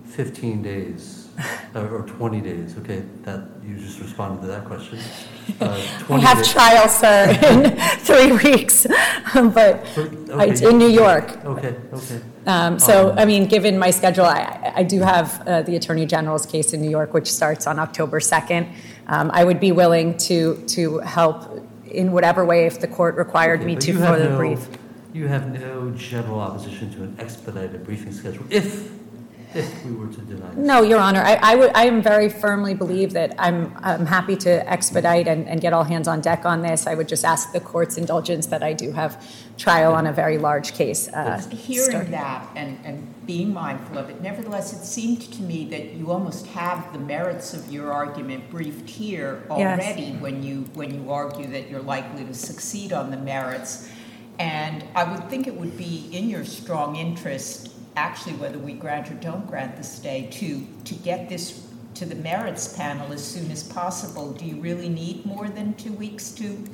15 0.07 0.63
days, 0.63 1.29
uh, 1.75 1.81
or 1.89 2.03
20 2.03 2.41
days, 2.41 2.75
okay, 2.79 3.03
that, 3.23 3.45
you 3.65 3.77
just 3.77 4.01
responded 4.01 4.41
to 4.41 4.47
that 4.49 4.65
question. 4.65 4.99
Uh, 5.61 5.67
I 6.01 6.03
20 6.05 6.23
have 6.25 6.39
days- 6.39 6.49
trial, 6.53 6.89
sir, 6.89 7.39
in 7.51 7.77
three 8.01 8.33
weeks, 8.33 8.87
but 9.35 9.87
Okay. 9.99 10.69
in 10.69 10.79
New 10.79 10.89
York. 10.89 11.45
Okay, 11.45 11.77
okay. 11.93 12.21
Um, 12.47 12.79
So, 12.79 13.11
Um, 13.11 13.19
I 13.19 13.25
mean, 13.27 13.47
given 13.47 13.79
my 13.79 13.91
schedule, 13.91 14.25
I, 14.25 14.73
I 14.75 14.83
do 14.85 15.01
have 15.01 15.47
uh, 15.47 15.63
the 15.63 15.77
Attorney 15.77 16.07
General's 16.07 16.47
case 16.47 16.73
in 16.73 16.81
New 16.81 16.91
York, 16.91 17.13
which 17.15 17.31
starts 17.31 17.67
on 17.67 17.79
October 17.79 18.21
2nd. 18.21 18.67
Um, 19.07 19.31
I 19.35 19.45
would 19.45 19.61
be 19.61 19.71
willing 19.71 20.17
to, 20.29 20.57
to 20.69 20.99
help 21.01 21.63
in 21.91 22.13
whatever 22.13 22.45
way 22.45 22.67
if 22.67 22.81
the 22.81 22.89
court 22.89 23.17
required 23.17 23.63
me 23.65 23.77
to 23.77 23.93
for 23.95 24.19
the 24.19 24.37
brief. 24.37 24.69
You 25.13 25.27
have 25.27 25.59
no 25.59 25.91
general 25.93 26.41
opposition 26.41 26.93
to 26.95 27.03
an 27.03 27.17
expedited 27.19 27.85
briefing 27.85 28.13
schedule, 28.13 28.45
if, 28.51 28.91
if 29.55 29.85
we 29.85 29.93
were 29.93 30.07
to 30.09 30.21
deny 30.23 30.49
this? 30.55 30.57
No, 30.67 30.83
Your 30.83 30.99
Honor, 30.99 31.21
I, 31.21 31.35
I 31.43 31.55
would, 31.55 31.71
I 31.75 31.85
am 31.87 32.03
very 32.03 32.29
firmly 32.29 32.75
believe 32.75 33.13
that 33.13 33.35
I'm, 33.39 33.77
I'm 33.83 34.07
happy 34.07 34.37
to 34.37 34.69
expedite 34.71 35.27
and, 35.29 35.49
and 35.49 35.61
get 35.61 35.73
all 35.73 35.85
hands 35.85 36.09
on 36.09 36.21
deck 36.21 36.45
on 36.45 36.63
this. 36.63 36.87
I 36.87 36.95
would 36.95 37.09
just 37.09 37.25
ask 37.25 37.53
the 37.53 37.61
court's 37.61 37.97
indulgence 37.99 38.47
that 38.47 38.63
I 38.63 38.73
do 38.73 38.93
have 38.93 39.25
trial 39.57 39.95
on 39.95 40.07
a 40.07 40.13
very 40.13 40.39
large 40.39 40.73
case. 40.75 41.09
uh, 41.09 41.41
Hearing 41.51 41.91
starting. 41.91 42.11
that 42.13 42.49
and, 42.57 42.79
and 42.85 43.27
being 43.27 43.53
mindful 43.53 43.99
of 43.99 44.09
it, 44.11 44.21
nevertheless, 44.21 44.73
it 44.73 44.85
seemed 44.85 45.21
to 45.33 45.43
me 45.43 45.65
that 45.71 45.95
you 45.95 46.11
almost 46.11 46.47
have 46.49 46.93
the 46.93 46.99
merits 46.99 47.55
of 47.55 47.71
your 47.73 47.93
argument 47.93 48.49
briefed 48.51 48.89
here 48.89 49.43
Yes. 49.51 49.81
already 49.81 50.13
when 50.19 50.43
you, 50.43 50.63
when 50.75 50.95
you 50.95 51.11
argue 51.11 51.47
that 51.49 51.69
you're 51.69 51.83
likely 51.83 52.25
to 52.25 52.35
succeed 52.35 52.93
on 52.93 53.11
the 53.11 53.17
merits. 53.17 53.89
And 54.39 54.85
I 54.95 55.03
would 55.03 55.29
think 55.29 55.49
it 55.49 55.55
would 55.57 55.77
be 55.77 56.09
in 56.13 56.29
your 56.31 56.45
strong 56.45 56.95
interest, 56.97 57.73
actually, 57.99 58.35
whether 58.35 58.59
we 58.59 58.73
grant 58.73 59.11
or 59.11 59.15
don't 59.15 59.47
grant 59.47 59.77
the 59.77 59.83
stay, 59.83 60.29
to, 60.33 60.67
to 60.85 60.95
get 60.95 61.29
this 61.29 61.67
to 61.95 62.07
the 62.07 62.15
merits 62.15 62.77
panel 62.77 63.13
as 63.13 63.25
soon 63.25 63.51
as 63.51 63.63
possible. 63.63 64.33
Do 64.33 64.45
you 64.45 64.57
really 64.61 64.89
need 64.89 65.27
more 65.27 65.49
than 65.49 65.75
two 65.75 65.93
weeks 65.93 66.31
to 66.33 66.65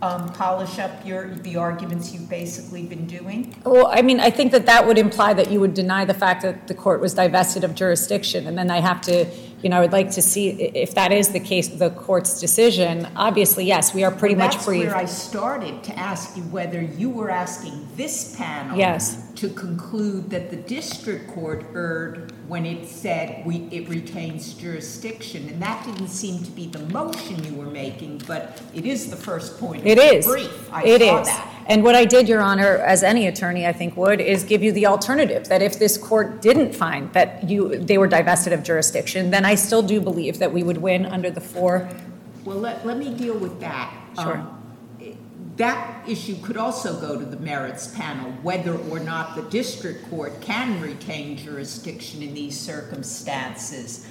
um, 0.00 0.32
polish 0.32 0.78
up 0.78 1.06
your, 1.06 1.34
the 1.36 1.56
arguments 1.56 2.12
you've 2.12 2.28
basically 2.28 2.82
been 2.82 3.06
doing? 3.06 3.54
Well, 3.64 3.86
I 3.86 4.02
mean, 4.02 4.18
I 4.18 4.30
think 4.30 4.50
that 4.52 4.66
that 4.66 4.86
would 4.86 4.98
imply 4.98 5.34
that 5.34 5.50
you 5.50 5.60
would 5.60 5.74
deny 5.74 6.04
the 6.04 6.14
fact 6.14 6.42
that 6.42 6.66
the 6.66 6.74
court 6.74 7.00
was 7.00 7.14
divested 7.14 7.62
of 7.64 7.74
jurisdiction, 7.74 8.46
and 8.46 8.58
then 8.58 8.70
I 8.70 8.80
have 8.80 9.00
to, 9.02 9.26
you 9.62 9.68
know, 9.68 9.76
I 9.76 9.80
would 9.80 9.92
like 9.92 10.10
to 10.12 10.22
see 10.22 10.50
if 10.50 10.94
that 10.94 11.12
is 11.12 11.28
the 11.28 11.38
case, 11.38 11.68
the 11.68 11.90
court's 11.90 12.40
decision. 12.40 13.06
Obviously, 13.14 13.64
yes, 13.64 13.94
we 13.94 14.02
are 14.02 14.10
pretty 14.10 14.34
much 14.34 14.54
That's 14.54 14.66
where 14.66 14.96
I 14.96 15.04
started 15.04 15.84
to 15.84 15.96
ask 15.96 16.36
you 16.36 16.42
whether 16.44 16.82
you 16.82 17.08
were 17.08 17.30
asking 17.30 17.88
this 17.94 18.34
panel 18.36 18.76
Yes. 18.76 19.31
To 19.36 19.48
conclude 19.50 20.30
that 20.30 20.50
the 20.50 20.56
district 20.56 21.30
court 21.32 21.64
erred 21.74 22.32
when 22.48 22.66
it 22.66 22.86
said 22.86 23.44
we, 23.46 23.68
it 23.70 23.88
retains 23.88 24.54
jurisdiction. 24.54 25.48
And 25.48 25.60
that 25.62 25.84
didn't 25.84 26.08
seem 26.08 26.42
to 26.42 26.50
be 26.50 26.66
the 26.66 26.80
motion 26.86 27.42
you 27.44 27.54
were 27.54 27.70
making, 27.70 28.22
but 28.26 28.62
it 28.74 28.84
is 28.84 29.10
the 29.10 29.16
first 29.16 29.58
point 29.58 29.86
It 29.86 29.98
is. 29.98 30.26
brief. 30.26 30.72
I 30.72 30.84
It 30.84 31.00
saw 31.00 31.20
is. 31.20 31.28
that. 31.28 31.48
And 31.68 31.84
what 31.84 31.94
I 31.94 32.04
did, 32.04 32.28
Your 32.28 32.40
Honor, 32.42 32.78
as 32.78 33.02
any 33.02 33.26
attorney 33.28 33.66
I 33.66 33.72
think 33.72 33.96
would, 33.96 34.20
is 34.20 34.42
give 34.44 34.62
you 34.62 34.72
the 34.72 34.86
alternative, 34.86 35.48
that 35.48 35.62
if 35.62 35.78
this 35.78 35.96
court 35.96 36.42
didn't 36.42 36.74
find 36.74 37.12
that 37.12 37.48
you, 37.48 37.78
they 37.78 37.98
were 37.98 38.08
divested 38.08 38.52
of 38.52 38.62
jurisdiction, 38.62 39.30
then 39.30 39.44
I 39.44 39.54
still 39.54 39.82
do 39.82 40.00
believe 40.00 40.38
that 40.40 40.52
we 40.52 40.62
would 40.62 40.78
win 40.78 41.06
under 41.06 41.30
the 41.30 41.40
four 41.40 41.88
Well, 42.44 42.58
let, 42.58 42.84
let 42.84 42.98
me 42.98 43.14
deal 43.14 43.38
with 43.38 43.60
that. 43.60 43.94
Sure. 44.16 44.38
Um, 44.38 44.58
that 45.56 46.08
issue 46.08 46.40
could 46.40 46.56
also 46.56 46.98
go 46.98 47.18
to 47.18 47.24
the 47.24 47.36
merits 47.36 47.88
panel, 47.94 48.32
whether 48.42 48.74
or 48.74 48.98
not 48.98 49.36
the 49.36 49.42
district 49.42 50.08
court 50.08 50.40
can 50.40 50.80
retain 50.80 51.36
jurisdiction 51.36 52.22
in 52.22 52.32
these 52.32 52.58
circumstances. 52.58 54.06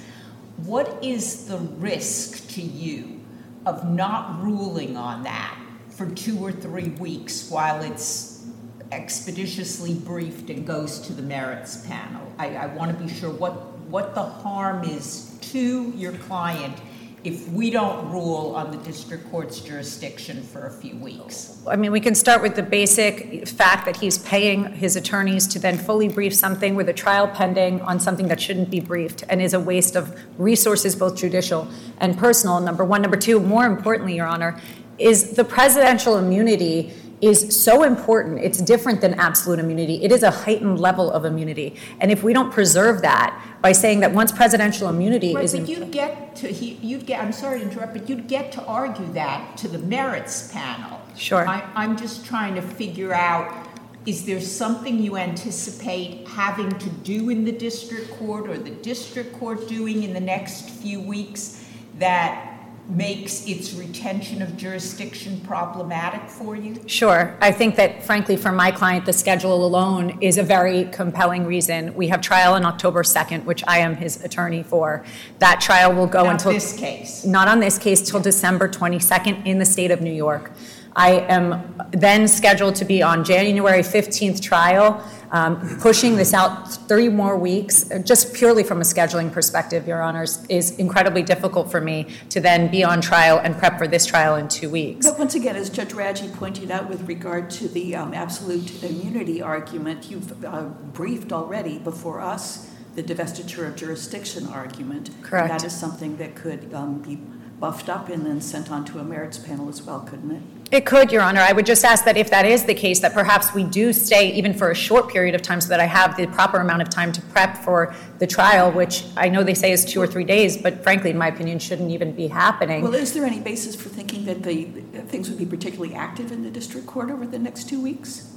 What 0.58 1.02
is 1.02 1.46
the 1.46 1.58
risk 1.58 2.48
to 2.50 2.62
you 2.62 3.20
of 3.66 3.88
not 3.88 4.42
ruling 4.42 4.96
on 4.96 5.24
that 5.24 5.58
for 5.88 6.08
two 6.10 6.38
or 6.38 6.52
three 6.52 6.90
weeks 6.90 7.50
while 7.50 7.82
it's 7.82 8.46
expeditiously 8.92 9.94
briefed 9.94 10.50
and 10.50 10.64
goes 10.64 11.00
to 11.00 11.12
the 11.12 11.22
merits 11.22 11.84
panel? 11.86 12.32
I, 12.38 12.54
I 12.54 12.66
want 12.66 12.96
to 12.96 13.04
be 13.04 13.12
sure 13.12 13.30
what, 13.30 13.78
what 13.88 14.14
the 14.14 14.22
harm 14.22 14.84
is 14.84 15.36
to 15.40 15.92
your 15.96 16.12
client 16.12 16.78
if 17.24 17.48
we 17.50 17.70
don't 17.70 18.10
rule 18.10 18.52
on 18.56 18.72
the 18.72 18.76
district 18.78 19.30
court's 19.30 19.60
jurisdiction 19.60 20.42
for 20.42 20.66
a 20.66 20.70
few 20.70 20.96
weeks. 20.96 21.60
I 21.68 21.76
mean, 21.76 21.92
we 21.92 22.00
can 22.00 22.16
start 22.16 22.42
with 22.42 22.56
the 22.56 22.64
basic 22.64 23.46
fact 23.46 23.86
that 23.86 23.96
he's 23.96 24.18
paying 24.18 24.72
his 24.72 24.96
attorneys 24.96 25.46
to 25.48 25.60
then 25.60 25.78
fully 25.78 26.08
brief 26.08 26.34
something 26.34 26.74
with 26.74 26.88
a 26.88 26.92
trial 26.92 27.28
pending 27.28 27.80
on 27.82 28.00
something 28.00 28.26
that 28.26 28.40
shouldn't 28.40 28.70
be 28.70 28.80
briefed 28.80 29.22
and 29.28 29.40
is 29.40 29.54
a 29.54 29.60
waste 29.60 29.94
of 29.94 30.18
resources, 30.36 30.96
both 30.96 31.16
judicial 31.16 31.68
and 31.98 32.18
personal, 32.18 32.60
number 32.60 32.84
one. 32.84 33.02
Number 33.02 33.16
two, 33.16 33.38
more 33.38 33.66
importantly, 33.66 34.16
Your 34.16 34.26
Honor, 34.26 34.60
is 34.98 35.32
the 35.32 35.44
presidential 35.44 36.18
immunity 36.18 36.92
is 37.22 37.56
so 37.56 37.84
important. 37.84 38.40
It's 38.40 38.58
different 38.58 39.00
than 39.00 39.14
absolute 39.14 39.60
immunity. 39.60 40.02
It 40.02 40.10
is 40.10 40.24
a 40.24 40.30
heightened 40.30 40.80
level 40.80 41.10
of 41.10 41.24
immunity. 41.24 41.76
And 42.00 42.10
if 42.10 42.24
we 42.24 42.32
don't 42.32 42.52
preserve 42.52 43.00
that 43.02 43.40
by 43.62 43.70
saying 43.70 44.00
that 44.00 44.12
once 44.12 44.32
presidential 44.32 44.88
immunity 44.88 45.32
Right, 45.32 45.44
is 45.44 45.54
but 45.54 45.68
you'd 45.68 45.92
get 45.92 46.34
to, 46.36 46.48
he- 46.48 46.78
you'd 46.82 47.06
get, 47.06 47.22
I'm 47.22 47.32
sorry 47.32 47.60
to 47.60 47.64
interrupt, 47.66 47.92
but 47.92 48.08
you'd 48.08 48.26
get 48.26 48.50
to 48.52 48.64
argue 48.64 49.10
that 49.12 49.56
to 49.58 49.68
the 49.68 49.78
merits 49.78 50.52
panel. 50.52 51.00
Sure. 51.16 51.46
I, 51.46 51.62
I'm 51.76 51.96
just 51.96 52.26
trying 52.26 52.56
to 52.56 52.62
figure 52.62 53.14
out, 53.14 53.68
is 54.04 54.26
there 54.26 54.40
something 54.40 54.98
you 55.00 55.16
anticipate 55.16 56.26
having 56.26 56.70
to 56.70 56.90
do 56.90 57.30
in 57.30 57.44
the 57.44 57.52
district 57.52 58.10
court 58.18 58.50
or 58.50 58.58
the 58.58 58.70
district 58.70 59.38
court 59.38 59.68
doing 59.68 60.02
in 60.02 60.12
the 60.12 60.20
next 60.20 60.70
few 60.70 61.00
weeks 61.00 61.64
that 62.00 62.51
makes 62.88 63.46
its 63.46 63.74
retention 63.74 64.42
of 64.42 64.56
jurisdiction 64.56 65.40
problematic 65.40 66.28
for 66.28 66.56
you? 66.56 66.76
Sure. 66.86 67.36
I 67.40 67.52
think 67.52 67.76
that, 67.76 68.02
frankly, 68.02 68.36
for 68.36 68.50
my 68.52 68.70
client, 68.70 69.06
the 69.06 69.12
schedule 69.12 69.64
alone 69.64 70.18
is 70.20 70.36
a 70.36 70.42
very 70.42 70.84
compelling 70.86 71.46
reason. 71.46 71.94
We 71.94 72.08
have 72.08 72.20
trial 72.20 72.54
on 72.54 72.64
October 72.64 73.02
2nd, 73.02 73.44
which 73.44 73.62
I 73.66 73.78
am 73.78 73.96
his 73.96 74.22
attorney 74.24 74.62
for. 74.62 75.04
That 75.38 75.60
trial 75.60 75.94
will 75.94 76.08
go 76.08 76.24
Not 76.24 76.32
until. 76.32 76.52
this 76.52 76.76
case. 76.76 77.24
Not 77.24 77.48
on 77.48 77.60
this 77.60 77.78
case 77.78 78.02
till 78.02 78.20
December 78.20 78.68
22nd 78.68 79.46
in 79.46 79.58
the 79.58 79.64
state 79.64 79.90
of 79.90 80.00
New 80.00 80.12
York. 80.12 80.52
I 80.94 81.20
am 81.20 81.74
then 81.92 82.28
scheduled 82.28 82.74
to 82.76 82.84
be 82.84 83.02
on 83.02 83.24
January 83.24 83.80
15th 83.80 84.42
trial, 84.42 85.02
um, 85.32 85.78
pushing 85.80 86.16
this 86.16 86.34
out 86.34 86.70
three 86.88 87.08
more 87.08 87.38
weeks, 87.38 87.90
uh, 87.90 87.98
just 87.98 88.34
purely 88.34 88.62
from 88.62 88.80
a 88.80 88.84
scheduling 88.84 89.32
perspective, 89.32 89.88
Your 89.88 90.02
Honors, 90.02 90.44
is 90.48 90.72
incredibly 90.78 91.22
difficult 91.22 91.70
for 91.70 91.80
me 91.80 92.06
to 92.28 92.38
then 92.40 92.70
be 92.70 92.84
on 92.84 93.00
trial 93.00 93.40
and 93.42 93.56
prep 93.56 93.78
for 93.78 93.88
this 93.88 94.04
trial 94.04 94.36
in 94.36 94.46
two 94.46 94.68
weeks. 94.68 95.08
But 95.08 95.18
once 95.18 95.34
again, 95.34 95.56
as 95.56 95.70
Judge 95.70 95.92
Raggi 95.92 96.32
pointed 96.34 96.70
out 96.70 96.88
with 96.88 97.08
regard 97.08 97.50
to 97.52 97.68
the 97.68 97.96
um, 97.96 98.12
absolute 98.12 98.82
immunity 98.84 99.40
argument, 99.40 100.10
you've 100.10 100.44
uh, 100.44 100.64
briefed 100.92 101.32
already 101.32 101.78
before 101.78 102.20
us 102.20 102.70
the 102.94 103.02
divestiture 103.02 103.66
of 103.66 103.74
jurisdiction 103.74 104.46
argument. 104.48 105.10
Correct. 105.22 105.48
That 105.48 105.64
is 105.64 105.72
something 105.72 106.18
that 106.18 106.34
could 106.34 106.74
um, 106.74 107.00
be 107.00 107.16
buffed 107.58 107.88
up 107.88 108.10
and 108.10 108.26
then 108.26 108.40
sent 108.42 108.70
on 108.70 108.84
to 108.84 108.98
a 108.98 109.04
merits 109.04 109.38
panel 109.38 109.70
as 109.70 109.80
well, 109.82 110.00
couldn't 110.00 110.30
it? 110.30 110.42
It 110.72 110.86
could, 110.86 111.12
Your 111.12 111.20
Honor. 111.20 111.42
I 111.42 111.52
would 111.52 111.66
just 111.66 111.84
ask 111.84 112.02
that 112.06 112.16
if 112.16 112.30
that 112.30 112.46
is 112.46 112.64
the 112.64 112.72
case, 112.72 113.00
that 113.00 113.12
perhaps 113.12 113.52
we 113.52 113.62
do 113.62 113.92
stay 113.92 114.32
even 114.32 114.54
for 114.54 114.70
a 114.70 114.74
short 114.74 115.10
period 115.10 115.34
of 115.34 115.42
time 115.42 115.60
so 115.60 115.68
that 115.68 115.80
I 115.80 115.84
have 115.84 116.16
the 116.16 116.26
proper 116.28 116.60
amount 116.60 116.80
of 116.80 116.88
time 116.88 117.12
to 117.12 117.20
prep 117.20 117.58
for 117.58 117.94
the 118.18 118.26
trial, 118.26 118.72
which 118.72 119.04
I 119.14 119.28
know 119.28 119.44
they 119.44 119.52
say 119.52 119.70
is 119.72 119.84
two 119.84 120.00
or 120.00 120.06
three 120.06 120.24
days, 120.24 120.56
but 120.56 120.82
frankly, 120.82 121.10
in 121.10 121.18
my 121.18 121.28
opinion, 121.28 121.58
shouldn't 121.58 121.90
even 121.90 122.12
be 122.12 122.26
happening. 122.26 122.82
Well, 122.82 122.94
is 122.94 123.12
there 123.12 123.26
any 123.26 123.38
basis 123.38 123.76
for 123.76 123.90
thinking 123.90 124.24
that 124.24 124.44
the, 124.44 124.64
that 124.94 125.10
things 125.10 125.28
would 125.28 125.38
be 125.38 125.44
particularly 125.44 125.94
active 125.94 126.32
in 126.32 126.42
the 126.42 126.50
district 126.50 126.86
court 126.86 127.10
over 127.10 127.26
the 127.26 127.38
next 127.38 127.68
two 127.68 127.82
weeks? 127.82 128.32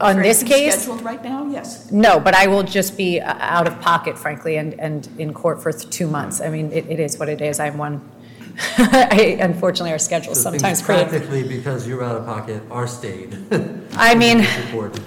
On 0.00 0.18
Is 0.18 0.40
this 0.40 0.48
case, 0.48 0.74
Scheduled 0.74 1.02
right 1.02 1.24
now, 1.24 1.46
yes. 1.50 1.90
no, 1.90 2.20
but 2.20 2.34
I 2.34 2.46
will 2.46 2.62
just 2.62 2.96
be 2.96 3.18
uh, 3.18 3.34
out 3.40 3.66
of 3.66 3.80
pocket, 3.80 4.16
frankly, 4.18 4.56
and, 4.56 4.78
and 4.78 5.08
in 5.18 5.32
court 5.34 5.60
for 5.60 5.72
two 5.72 6.06
months. 6.06 6.40
I 6.40 6.50
mean, 6.50 6.70
it, 6.70 6.86
it 6.86 7.00
is 7.00 7.18
what 7.18 7.28
it 7.28 7.40
is. 7.40 7.58
I'm 7.58 7.78
one, 7.78 8.08
I, 8.78 9.38
unfortunately, 9.40 9.92
our 9.92 9.98
schedules 9.98 10.42
So 10.42 10.50
things 10.50 10.62
sometimes 10.62 10.82
create. 10.82 11.08
Practically, 11.08 11.42
because 11.46 11.86
you're 11.86 12.02
out 12.02 12.16
of 12.16 12.26
pocket, 12.26 12.62
are 12.70 12.86
stayed. 12.86 13.36
I 13.92 14.14
mean. 14.22 14.46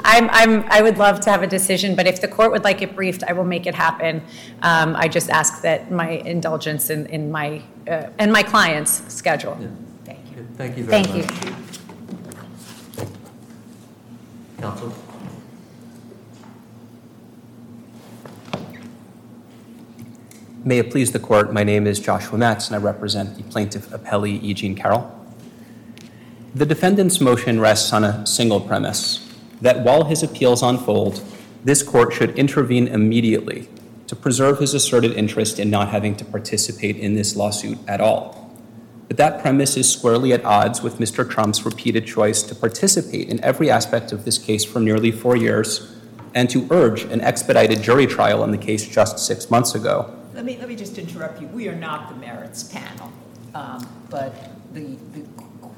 I'm, 0.04 0.30
I'm, 0.32 0.66
I 0.70 0.82
would 0.82 0.98
love 0.98 1.20
to 1.22 1.32
have 1.32 1.44
a 1.44 1.48
decision, 1.48 1.96
but 1.96 2.08
if 2.08 2.22
the 2.22 2.28
court 2.28 2.52
would 2.52 2.64
like 2.64 2.82
it 2.82 2.96
briefed, 2.96 3.24
I 3.24 3.34
will 3.34 3.44
make 3.44 3.68
it 3.68 3.76
happen. 3.76 4.22
Um, 4.62 4.96
I 4.96 5.08
just 5.08 5.30
ask 5.30 5.62
that 5.62 5.92
my 5.92 6.10
indulgence 6.10 6.90
in, 6.90 7.06
in 7.08 7.32
my, 7.32 7.62
uh, 7.88 8.10
and 8.18 8.32
my 8.32 8.44
client's 8.44 9.14
schedule. 9.14 9.58
Yeah. 9.60 9.68
Thank 10.06 10.36
you. 10.36 10.48
Thank 10.56 10.78
you 10.78 10.84
very 10.84 11.02
much. 11.02 11.12
Thank 11.12 11.46
you. 11.46 11.56
Counsel? 14.60 14.94
May 20.66 20.78
it 20.78 20.92
please 20.92 21.12
the 21.12 21.20
court, 21.20 21.52
my 21.52 21.66
name 21.66 21.86
is 21.86 22.00
Joshua 22.00 22.38
Matz, 22.38 22.68
and 22.68 22.76
I 22.78 22.80
represent 22.80 23.36
the 23.36 23.44
plaintiff 23.44 23.90
appellee 23.90 24.42
E. 24.42 24.54
Jean 24.54 24.76
Carroll. 24.76 25.12
The 26.56 26.66
defendant's 26.66 27.20
motion 27.20 27.60
rests 27.60 27.92
on 27.92 28.06
a 28.06 28.26
single 28.26 28.62
premise 28.62 29.30
that 29.60 29.84
while 29.84 30.06
his 30.06 30.24
appeals 30.24 30.64
unfold, 30.64 31.22
this 31.66 31.84
court 31.84 32.14
should 32.14 32.40
intervene 32.40 32.88
immediately 32.88 33.68
to 34.08 34.16
preserve 34.16 34.60
his 34.60 34.74
asserted 34.74 35.12
interest 35.12 35.60
in 35.60 35.70
not 35.70 35.90
having 35.90 36.16
to 36.16 36.24
participate 36.24 36.96
in 36.96 37.14
this 37.14 37.36
lawsuit 37.36 37.78
at 37.86 38.00
all. 38.00 38.50
But 39.10 39.18
that 39.18 39.42
premise 39.42 39.76
is 39.76 39.92
squarely 39.92 40.32
at 40.32 40.46
odds 40.46 40.82
with 40.82 40.98
Mr. 40.98 41.30
Trump's 41.30 41.66
repeated 41.66 42.08
choice 42.08 42.42
to 42.42 42.56
participate 42.56 43.28
in 43.28 43.44
every 43.44 43.70
aspect 43.70 44.14
of 44.14 44.24
this 44.24 44.38
case 44.38 44.64
for 44.64 44.80
nearly 44.80 45.12
four 45.12 45.36
years 45.36 45.94
and 46.34 46.50
to 46.52 46.66
urge 46.72 47.04
an 47.04 47.20
expedited 47.20 47.82
jury 47.82 48.08
trial 48.08 48.42
on 48.42 48.52
the 48.52 48.58
case 48.58 48.88
just 48.88 49.20
six 49.20 49.52
months 49.52 49.76
ago. 49.76 50.23
Let 50.34 50.46
me, 50.46 50.58
let 50.58 50.68
me 50.68 50.76
just 50.76 50.98
interrupt 50.98 51.42
you. 51.42 51.48
We 51.48 51.68
are 51.68 51.76
not 51.76 52.10
the 52.10 52.16
merits 52.16 52.64
panel. 52.64 53.12
Um, 53.56 53.88
But 54.10 54.34
the, 54.74 54.98
the- 55.14 55.26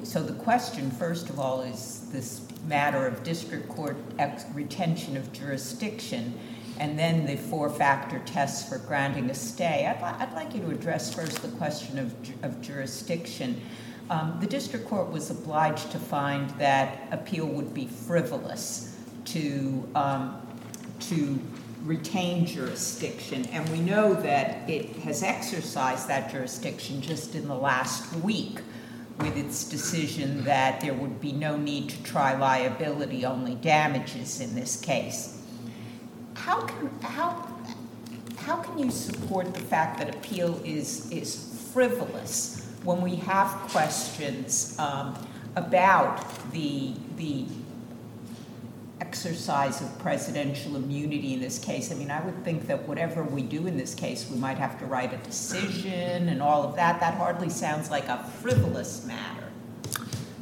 so 0.06 0.22
the 0.22 0.34
question, 0.34 0.92
first 0.92 1.30
of 1.30 1.40
all, 1.40 1.62
is 1.62 2.08
this 2.12 2.42
matter 2.68 3.06
of 3.08 3.24
district 3.24 3.68
court 3.70 3.98
ex- 4.20 4.46
retention 4.54 5.18
of 5.18 5.32
jurisdiction, 5.34 6.38
and 6.80 6.98
then 7.00 7.26
the 7.26 7.38
four-factor 7.38 8.20
tests 8.26 8.68
for 8.68 8.78
granting 8.80 9.30
a 9.30 9.34
stay. 9.34 9.86
I'd, 9.88 10.02
li- 10.02 10.18
I'd 10.26 10.34
like 10.34 10.54
you 10.54 10.62
to 10.62 10.70
address 10.72 11.14
first 11.14 11.42
the 11.42 11.48
question 11.50 11.98
of, 11.98 12.22
ju- 12.24 12.34
of 12.44 12.62
jurisdiction. 12.62 13.62
Um, 14.10 14.38
The 14.40 14.48
district 14.48 14.88
court 14.88 15.12
was 15.12 15.30
obliged 15.32 15.92
to 15.92 16.00
find 16.00 16.50
that 16.52 17.08
appeal 17.12 17.46
would 17.48 17.74
be 17.74 17.88
frivolous 17.88 18.96
to, 19.26 19.88
um, 19.96 20.42
to 21.02 21.40
retain 21.86 22.46
jurisdiction, 22.46 23.46
and 23.52 23.68
we 23.70 23.80
know 23.80 24.14
that 24.16 24.68
it 24.70 24.90
has 24.98 25.22
exercised 25.22 26.08
that 26.08 26.32
jurisdiction 26.32 27.00
just 27.02 27.36
in 27.36 27.48
the 27.48 27.56
last 27.56 28.14
week 28.18 28.60
with 29.20 29.38
its 29.38 29.64
decision 29.70 30.44
that 30.44 30.82
there 30.82 30.94
would 30.94 31.22
be 31.22 31.32
no 31.32 31.56
need 31.56 31.90
to 31.90 32.04
try 32.04 32.36
liability, 32.36 33.26
only 33.26 33.56
damages 33.56 34.42
in 34.42 34.56
this 34.56 34.82
case. 34.82 35.42
How 36.34 36.62
can, 36.62 36.90
how, 37.02 37.48
how 38.38 38.58
can 38.58 38.78
you 38.78 38.92
support 38.92 39.54
the 39.54 39.62
fact 39.62 40.00
that 40.00 40.14
appeal 40.14 40.60
is, 40.66 41.10
is 41.12 41.70
frivolous 41.72 42.68
when 42.84 43.02
we 43.02 43.16
have 43.16 43.48
questions 43.70 44.78
um, 44.80 45.16
about 45.56 46.52
the, 46.52 46.94
the 47.16 47.46
exercise 49.02 49.82
of 49.82 50.00
presidential 50.00 50.76
immunity 50.76 51.34
in 51.34 51.42
this 51.42 51.60
case. 51.60 51.92
I 51.92 51.96
mean, 51.96 52.10
I 52.12 52.22
would 52.22 52.44
think 52.46 52.68
that 52.68 52.88
whatever 52.88 53.24
we 53.24 53.42
do 53.42 53.68
in 53.68 53.78
this 53.78 53.94
case, 53.94 54.30
we 54.30 54.38
might 54.38 54.58
have 54.58 54.80
to 54.80 54.86
write 54.86 55.14
a 55.14 55.18
decision 55.18 56.30
and 56.30 56.42
all 56.42 56.64
of 56.64 56.76
that. 56.78 57.00
That 57.02 57.16
hardly 57.16 57.50
sounds 57.50 57.90
like 57.92 58.08
a 58.08 58.24
frivolous 58.42 59.06
matter. 59.06 59.50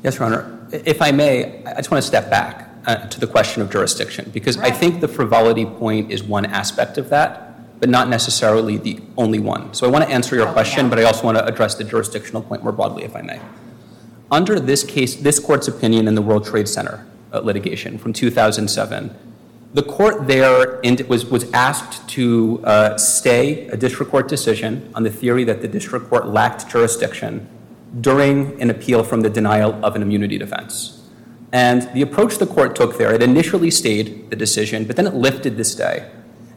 Yes, 0.03 0.17
Your 0.19 0.25
Honor. 0.25 0.67
If 0.71 1.01
I 1.01 1.11
may, 1.11 1.63
I 1.65 1.75
just 1.75 1.89
want 1.89 2.01
to 2.03 2.07
step 2.07 2.29
back 2.29 2.69
uh, 2.85 3.07
to 3.07 3.19
the 3.19 3.27
question 3.27 3.61
of 3.61 3.71
jurisdiction, 3.71 4.29
because 4.33 4.57
I 4.57 4.69
think 4.69 5.01
the 5.01 5.07
frivolity 5.07 5.65
point 5.65 6.11
is 6.11 6.23
one 6.23 6.45
aspect 6.45 6.97
of 6.97 7.09
that, 7.09 7.79
but 7.79 7.89
not 7.89 8.07
necessarily 8.07 8.77
the 8.77 9.01
only 9.17 9.39
one. 9.39 9.73
So 9.73 9.87
I 9.87 9.89
want 9.89 10.03
to 10.05 10.11
answer 10.11 10.35
your 10.35 10.47
Oh, 10.47 10.53
question, 10.53 10.85
yeah. 10.85 10.89
but 10.89 10.99
I 10.99 11.03
also 11.03 11.23
want 11.23 11.37
to 11.37 11.45
address 11.45 11.75
the 11.75 11.83
jurisdictional 11.83 12.41
point 12.41 12.63
more 12.63 12.71
broadly, 12.71 13.03
if 13.03 13.15
I 13.15 13.21
may. 13.21 13.39
Under 14.31 14.59
this 14.59 14.83
case, 14.83 15.15
this 15.15 15.39
court's 15.39 15.67
opinion 15.67 16.07
in 16.07 16.15
the 16.15 16.21
World 16.21 16.45
Trade 16.45 16.67
Center 16.67 17.05
litigation 17.41 17.97
from 17.97 18.13
2007, 18.13 19.15
the 19.73 19.81
court 19.81 20.27
there 20.27 20.79
was, 21.07 21.25
was 21.25 21.51
asked 21.51 22.07
to 22.09 22.61
uh, 22.63 22.97
stay 22.97 23.67
a 23.67 23.77
district 23.77 24.11
court 24.11 24.27
decision 24.27 24.91
on 24.93 25.03
the 25.03 25.09
theory 25.09 25.43
that 25.45 25.61
the 25.61 25.67
district 25.67 26.09
court 26.09 26.27
lacked 26.27 26.69
jurisdiction 26.69 27.49
during 27.99 28.61
an 28.61 28.69
appeal 28.69 29.03
from 29.03 29.21
the 29.21 29.29
denial 29.29 29.83
of 29.83 29.95
an 29.95 30.01
immunity 30.01 30.37
defense. 30.37 31.07
And 31.51 31.83
the 31.93 32.01
approach 32.01 32.37
the 32.37 32.47
court 32.47 32.75
took 32.75 32.97
there, 32.97 33.13
it 33.13 33.21
initially 33.21 33.71
stayed 33.71 34.29
the 34.29 34.35
decision, 34.35 34.85
but 34.85 34.95
then 34.95 35.07
it 35.07 35.13
lifted 35.13 35.57
the 35.57 35.63
stay. 35.63 36.09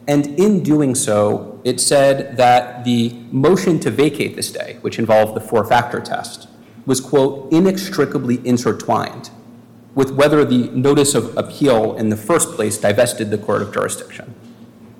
And 0.07 0.39
in 0.39 0.63
doing 0.63 0.95
so, 0.95 1.59
it 1.63 1.79
said 1.79 2.37
that 2.37 2.85
the 2.85 3.09
motion 3.31 3.79
to 3.81 3.91
vacate 3.91 4.35
the 4.35 4.43
stay, 4.43 4.77
which 4.81 4.97
involved 4.97 5.35
the 5.35 5.41
four 5.41 5.65
factor 5.65 5.99
test, 5.99 6.47
was, 6.85 7.01
quote, 7.01 7.51
inextricably 7.51 8.45
intertwined 8.47 9.29
with 9.97 10.11
whether 10.11 10.45
the 10.45 10.69
notice 10.69 11.15
of 11.15 11.35
appeal 11.35 11.95
in 11.95 12.09
the 12.09 12.15
first 12.15 12.51
place 12.51 12.77
divested 12.77 13.31
the 13.31 13.37
court 13.37 13.63
of 13.63 13.73
jurisdiction. 13.73 14.31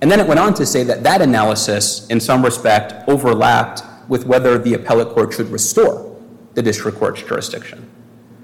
And 0.02 0.10
then 0.10 0.20
it 0.20 0.26
went 0.26 0.40
on 0.40 0.56
to 0.56 0.66
say 0.66 0.84
that 0.86 1.04
that 1.04 1.22
analysis, 1.22 2.08
in 2.08 2.20
some 2.20 2.44
respect, 2.44 3.08
overlapped 3.08 3.84
with 4.10 4.26
whether 4.26 4.58
the 4.58 4.74
appellate 4.74 5.10
court 5.10 5.34
should 5.34 5.50
restore 5.50 6.20
the 6.56 6.64
district 6.64 6.98
court's 6.98 7.22
jurisdiction. 7.22 7.88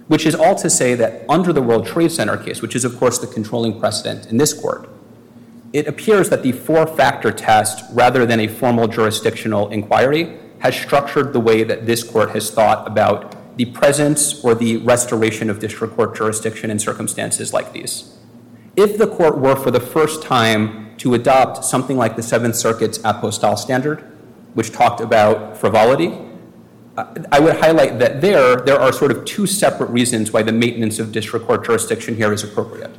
Which 0.10 0.28
is 0.28 0.36
all 0.36 0.54
to 0.58 0.70
say 0.70 0.94
that 0.94 1.26
under 1.28 1.52
the 1.54 1.62
World 1.64 1.88
Trade 1.88 2.12
Center 2.12 2.38
case, 2.38 2.62
which 2.62 2.76
is, 2.76 2.86
of 2.86 3.00
course, 3.00 3.18
the 3.18 3.26
controlling 3.26 3.80
precedent 3.80 4.28
in 4.28 4.38
this 4.38 4.54
court, 4.54 4.88
it 5.74 5.88
appears 5.88 6.30
that 6.30 6.44
the 6.44 6.52
four 6.52 6.86
factor 6.86 7.32
test, 7.32 7.84
rather 7.94 8.28
than 8.28 8.40
a 8.40 8.48
formal 8.48 8.88
jurisdictional 8.88 9.70
inquiry, 9.70 10.38
has 10.60 10.76
structured 10.76 11.34
the 11.34 11.40
way 11.40 11.64
that 11.64 11.88
this 11.88 12.04
court 12.04 12.30
has 12.30 12.52
thought 12.52 12.88
about 12.88 13.36
the 13.56 13.66
presence 13.66 14.44
or 14.44 14.56
the 14.56 14.78
restoration 14.78 15.50
of 15.50 15.60
district 15.60 15.96
court 15.96 16.16
jurisdiction 16.16 16.72
in 16.72 16.80
circumstances 16.80 17.54
like 17.54 17.74
these. 17.74 18.18
If 18.76 18.98
the 18.98 19.08
court 19.08 19.38
were 19.38 19.56
for 19.56 19.70
the 19.70 19.80
first 19.80 20.24
time 20.24 20.96
to 20.98 21.14
adopt 21.14 21.64
something 21.64 21.98
like 21.98 22.16
the 22.16 22.24
Seventh 22.24 22.56
Circuit's 22.56 22.98
Apostol 23.04 23.56
standard, 23.58 24.00
which 24.56 24.72
talked 24.72 25.02
about 25.02 25.58
frivolity, 25.58 26.18
I 27.32 27.40
would 27.40 27.58
highlight 27.58 28.00
that 28.00 28.22
there, 28.22 28.58
there 28.58 28.80
are 28.80 28.92
sort 28.92 29.12
of 29.12 29.26
two 29.26 29.48
separate 29.48 29.90
reasons 29.90 30.32
why 30.32 30.44
the 30.44 30.52
maintenance 30.52 31.00
of 31.00 31.12
district 31.12 31.48
court 31.48 31.66
jurisdiction 31.66 32.16
here 32.16 32.32
is 32.32 32.44
appropriate. 32.44 32.92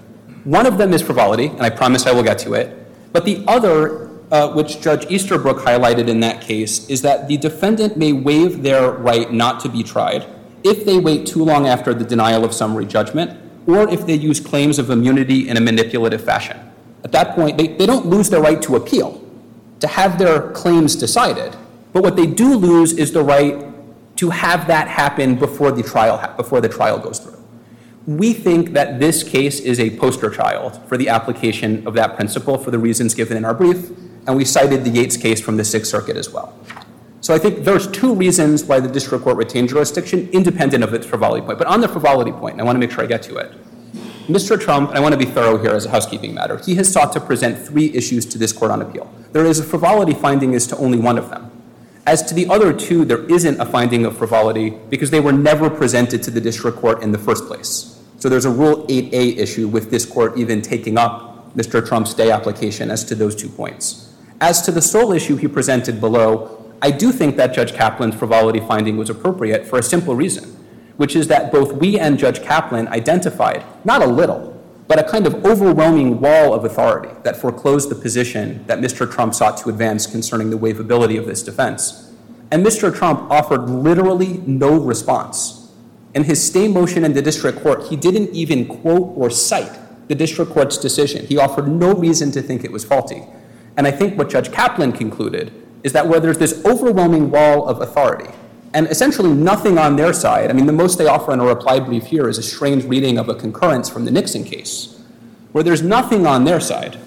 One 0.44 0.66
of 0.66 0.78
them 0.78 0.92
is 0.92 1.00
frivolity, 1.00 1.46
and 1.46 1.62
I 1.62 1.70
promise 1.70 2.06
I 2.06 2.12
will 2.12 2.24
get 2.24 2.38
to 2.40 2.54
it. 2.54 2.76
But 3.12 3.24
the 3.24 3.44
other, 3.46 4.10
uh, 4.32 4.52
which 4.52 4.80
Judge 4.80 5.10
Easterbrook 5.10 5.58
highlighted 5.58 6.08
in 6.08 6.20
that 6.20 6.40
case, 6.40 6.88
is 6.88 7.02
that 7.02 7.28
the 7.28 7.36
defendant 7.36 7.96
may 7.96 8.12
waive 8.12 8.62
their 8.62 8.90
right 8.90 9.32
not 9.32 9.60
to 9.60 9.68
be 9.68 9.82
tried 9.82 10.26
if 10.64 10.84
they 10.86 10.98
wait 10.98 11.26
too 11.26 11.44
long 11.44 11.68
after 11.68 11.94
the 11.94 12.04
denial 12.04 12.44
of 12.44 12.52
summary 12.52 12.86
judgment 12.86 13.38
or 13.66 13.88
if 13.88 14.06
they 14.06 14.14
use 14.14 14.40
claims 14.40 14.78
of 14.78 14.90
immunity 14.90 15.48
in 15.48 15.56
a 15.56 15.60
manipulative 15.60 16.24
fashion. 16.24 16.58
At 17.04 17.12
that 17.12 17.34
point, 17.34 17.58
they, 17.58 17.68
they 17.68 17.86
don't 17.86 18.06
lose 18.06 18.30
their 18.30 18.40
right 18.40 18.60
to 18.62 18.76
appeal, 18.76 19.22
to 19.80 19.86
have 19.86 20.18
their 20.18 20.50
claims 20.52 20.96
decided. 20.96 21.54
But 21.92 22.02
what 22.02 22.16
they 22.16 22.26
do 22.26 22.56
lose 22.56 22.92
is 22.92 23.12
the 23.12 23.22
right 23.22 23.64
to 24.16 24.30
have 24.30 24.66
that 24.68 24.88
happen 24.88 25.36
before 25.36 25.70
the 25.70 25.82
trial, 25.82 26.34
before 26.36 26.60
the 26.60 26.68
trial 26.68 26.98
goes 26.98 27.18
through. 27.18 27.42
We 28.06 28.32
think 28.32 28.72
that 28.72 29.00
this 29.00 29.22
case 29.22 29.60
is 29.60 29.80
a 29.80 29.96
poster 29.98 30.30
child 30.30 30.80
for 30.88 30.96
the 30.96 31.08
application 31.08 31.86
of 31.86 31.94
that 31.94 32.16
principle 32.16 32.58
for 32.58 32.70
the 32.70 32.78
reasons 32.78 33.14
given 33.14 33.36
in 33.36 33.44
our 33.44 33.54
brief, 33.54 33.90
and 34.26 34.36
we 34.36 34.44
cited 34.44 34.84
the 34.84 34.90
Yates 34.90 35.16
case 35.16 35.40
from 35.40 35.56
the 35.56 35.64
Sixth 35.64 35.90
Circuit 35.90 36.16
as 36.16 36.30
well. 36.30 36.58
So 37.24 37.32
I 37.32 37.38
think 37.38 37.64
there's 37.64 37.86
two 37.86 38.14
reasons 38.14 38.64
why 38.64 38.80
the 38.80 38.88
district 38.88 39.24
court 39.24 39.38
retained 39.38 39.70
jurisdiction, 39.70 40.28
independent 40.34 40.84
of 40.84 40.92
its 40.92 41.06
frivolity 41.06 41.40
point. 41.40 41.56
But 41.56 41.68
on 41.68 41.80
the 41.80 41.88
frivolity 41.88 42.32
point, 42.32 42.60
I 42.60 42.64
want 42.64 42.76
to 42.76 42.78
make 42.78 42.90
sure 42.90 43.02
I 43.02 43.06
get 43.06 43.22
to 43.22 43.36
it. 43.36 43.50
Mr. 44.28 44.60
Trump, 44.60 44.90
I 44.90 45.00
want 45.00 45.14
to 45.14 45.18
be 45.18 45.24
thorough 45.24 45.56
here 45.56 45.70
as 45.70 45.86
a 45.86 45.90
housekeeping 45.90 46.34
matter, 46.34 46.58
he 46.58 46.74
has 46.74 46.92
sought 46.92 47.14
to 47.14 47.20
present 47.20 47.66
three 47.66 47.90
issues 47.94 48.26
to 48.26 48.36
this 48.36 48.52
court 48.52 48.70
on 48.70 48.82
appeal. 48.82 49.10
There 49.32 49.46
is 49.46 49.58
a 49.58 49.64
frivolity 49.64 50.12
finding 50.12 50.54
as 50.54 50.66
to 50.66 50.76
only 50.76 50.98
one 50.98 51.16
of 51.16 51.30
them. 51.30 51.50
As 52.06 52.22
to 52.24 52.34
the 52.34 52.46
other 52.48 52.74
two, 52.74 53.06
there 53.06 53.24
isn't 53.32 53.58
a 53.58 53.64
finding 53.64 54.04
of 54.04 54.18
frivolity 54.18 54.76
because 54.90 55.08
they 55.08 55.20
were 55.20 55.32
never 55.32 55.70
presented 55.70 56.22
to 56.24 56.30
the 56.30 56.42
district 56.42 56.76
court 56.76 57.02
in 57.02 57.10
the 57.10 57.18
first 57.18 57.46
place. 57.46 58.02
So 58.18 58.28
there's 58.28 58.44
a 58.44 58.50
Rule 58.50 58.86
8A 58.88 59.38
issue 59.38 59.66
with 59.66 59.90
this 59.90 60.04
court 60.04 60.36
even 60.36 60.60
taking 60.60 60.98
up 60.98 61.56
Mr. 61.56 61.86
Trump's 61.86 62.12
day 62.12 62.30
application 62.30 62.90
as 62.90 63.02
to 63.04 63.14
those 63.14 63.34
two 63.34 63.48
points. 63.48 64.12
As 64.42 64.60
to 64.60 64.70
the 64.70 64.82
sole 64.82 65.12
issue 65.12 65.36
he 65.36 65.48
presented 65.48 66.02
below, 66.02 66.60
I 66.84 66.90
do 66.90 67.12
think 67.12 67.36
that 67.36 67.54
Judge 67.54 67.72
Kaplan's 67.72 68.14
frivolity 68.14 68.60
finding 68.60 68.98
was 68.98 69.08
appropriate 69.08 69.66
for 69.66 69.78
a 69.78 69.82
simple 69.82 70.14
reason, 70.14 70.50
which 70.98 71.16
is 71.16 71.28
that 71.28 71.50
both 71.50 71.72
we 71.72 71.98
and 71.98 72.18
Judge 72.18 72.42
Kaplan 72.42 72.88
identified, 72.88 73.64
not 73.86 74.02
a 74.02 74.06
little, 74.06 74.62
but 74.86 74.98
a 74.98 75.02
kind 75.02 75.26
of 75.26 75.46
overwhelming 75.46 76.20
wall 76.20 76.52
of 76.52 76.66
authority 76.66 77.08
that 77.22 77.36
foreclosed 77.36 77.88
the 77.88 77.94
position 77.94 78.66
that 78.66 78.80
Mr. 78.80 79.10
Trump 79.10 79.32
sought 79.32 79.56
to 79.56 79.70
advance 79.70 80.06
concerning 80.06 80.50
the 80.50 80.58
waivability 80.58 81.18
of 81.18 81.24
this 81.24 81.42
defense. 81.42 82.12
And 82.50 82.62
Mr. 82.62 82.94
Trump 82.94 83.30
offered 83.30 83.62
literally 83.70 84.42
no 84.46 84.78
response. 84.78 85.72
In 86.12 86.24
his 86.24 86.46
stay 86.46 86.68
motion 86.68 87.02
in 87.02 87.14
the 87.14 87.22
district 87.22 87.62
court, 87.62 87.84
he 87.84 87.96
didn't 87.96 88.28
even 88.34 88.66
quote 88.66 89.16
or 89.16 89.30
cite 89.30 89.78
the 90.08 90.14
district 90.14 90.52
court's 90.52 90.76
decision. 90.76 91.24
He 91.24 91.38
offered 91.38 91.66
no 91.66 91.94
reason 91.94 92.30
to 92.32 92.42
think 92.42 92.62
it 92.62 92.70
was 92.70 92.84
faulty. 92.84 93.22
And 93.74 93.86
I 93.86 93.90
think 93.90 94.18
what 94.18 94.28
Judge 94.28 94.52
Kaplan 94.52 94.92
concluded 94.92 95.63
is 95.84 95.92
that 95.92 96.08
where 96.08 96.18
there's 96.18 96.38
this 96.38 96.64
overwhelming 96.64 97.30
wall 97.30 97.68
of 97.68 97.80
authority, 97.80 98.30
and 98.72 98.88
essentially 98.88 99.32
nothing 99.32 99.78
on 99.78 99.94
their 99.94 100.12
side. 100.12 100.50
I 100.50 100.52
mean, 100.54 100.66
the 100.66 100.72
most 100.72 100.98
they 100.98 101.06
offer 101.06 101.32
in 101.32 101.38
a 101.38 101.46
reply 101.46 101.78
brief 101.78 102.06
here 102.06 102.28
is 102.28 102.38
a 102.38 102.42
strange 102.42 102.84
reading 102.84 103.18
of 103.18 103.28
a 103.28 103.34
concurrence 103.34 103.88
from 103.88 104.04
the 104.04 104.10
Nixon 104.10 104.42
case, 104.42 105.00
where 105.52 105.62
there's 105.62 105.82
nothing 105.82 106.26
on 106.26 106.44
their 106.44 106.58
side 106.58 106.98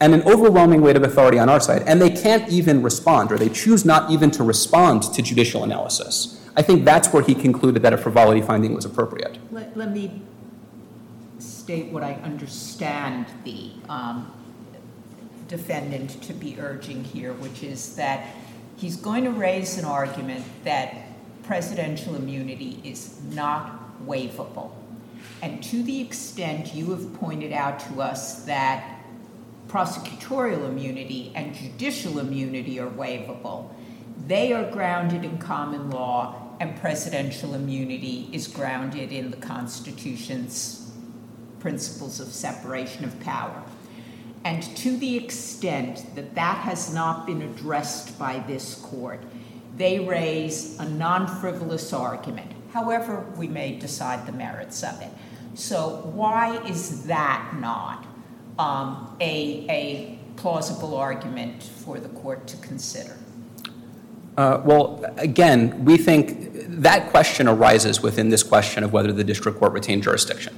and 0.00 0.14
an 0.14 0.22
overwhelming 0.22 0.80
weight 0.80 0.96
of 0.96 1.02
authority 1.02 1.38
on 1.38 1.50
our 1.50 1.60
side, 1.60 1.82
and 1.86 2.00
they 2.00 2.08
can't 2.08 2.48
even 2.48 2.82
respond, 2.82 3.30
or 3.30 3.36
they 3.36 3.50
choose 3.50 3.84
not 3.84 4.10
even 4.10 4.30
to 4.30 4.42
respond 4.42 5.02
to 5.02 5.20
judicial 5.20 5.62
analysis. 5.62 6.40
I 6.56 6.62
think 6.62 6.84
that's 6.84 7.12
where 7.12 7.22
he 7.22 7.34
concluded 7.34 7.82
that 7.82 7.92
a 7.92 7.98
frivolity 7.98 8.40
finding 8.40 8.74
was 8.74 8.86
appropriate. 8.86 9.38
Let, 9.50 9.76
let 9.76 9.92
me 9.92 10.22
state 11.38 11.92
what 11.92 12.02
I 12.02 12.14
understand 12.14 13.26
the 13.44 13.72
um, 13.88 14.32
defendant 15.50 16.22
to 16.22 16.32
be 16.32 16.58
urging 16.60 17.02
here, 17.02 17.34
which 17.34 17.62
is 17.62 17.96
that 17.96 18.26
he's 18.76 18.96
going 18.96 19.24
to 19.24 19.30
raise 19.30 19.76
an 19.76 19.84
argument 19.84 20.44
that 20.64 20.94
presidential 21.42 22.14
immunity 22.14 22.80
is 22.84 23.20
not 23.32 24.06
waivable. 24.06 24.70
And 25.42 25.62
to 25.64 25.82
the 25.82 26.00
extent 26.00 26.74
you 26.74 26.90
have 26.92 27.12
pointed 27.14 27.52
out 27.52 27.80
to 27.80 28.00
us 28.00 28.44
that 28.44 29.00
prosecutorial 29.66 30.68
immunity 30.68 31.32
and 31.34 31.54
judicial 31.54 32.20
immunity 32.20 32.78
are 32.78 32.90
waivable, 32.90 33.70
they 34.26 34.52
are 34.52 34.70
grounded 34.70 35.24
in 35.24 35.38
common 35.38 35.90
law, 35.90 36.36
and 36.60 36.76
presidential 36.76 37.54
immunity 37.54 38.28
is 38.32 38.46
grounded 38.46 39.12
in 39.12 39.30
the 39.30 39.36
Constitution's 39.38 40.92
principles 41.58 42.20
of 42.20 42.28
separation 42.28 43.04
of 43.04 43.18
power. 43.20 43.62
And 44.44 44.62
to 44.78 44.96
the 44.96 45.16
extent 45.16 46.14
that 46.14 46.34
that 46.34 46.58
has 46.58 46.94
not 46.94 47.26
been 47.26 47.42
addressed 47.42 48.18
by 48.18 48.38
this 48.46 48.74
court, 48.76 49.22
they 49.76 50.00
raise 50.00 50.78
a 50.78 50.88
non 50.88 51.26
frivolous 51.26 51.92
argument. 51.92 52.52
However, 52.72 53.26
we 53.36 53.48
may 53.48 53.78
decide 53.78 54.26
the 54.26 54.32
merits 54.32 54.82
of 54.82 55.00
it. 55.02 55.10
So, 55.54 56.10
why 56.14 56.64
is 56.64 57.04
that 57.06 57.56
not 57.58 58.06
um, 58.58 59.16
a, 59.20 59.66
a 59.68 60.18
plausible 60.36 60.96
argument 60.96 61.62
for 61.62 61.98
the 61.98 62.08
court 62.08 62.46
to 62.48 62.56
consider? 62.58 63.16
Uh, 64.36 64.62
well, 64.64 65.04
again, 65.18 65.84
we 65.84 65.96
think 65.96 66.50
that 66.80 67.10
question 67.10 67.48
arises 67.48 68.00
within 68.00 68.30
this 68.30 68.42
question 68.42 68.84
of 68.84 68.92
whether 68.92 69.12
the 69.12 69.24
district 69.24 69.58
court 69.58 69.72
retained 69.72 70.02
jurisdiction, 70.02 70.56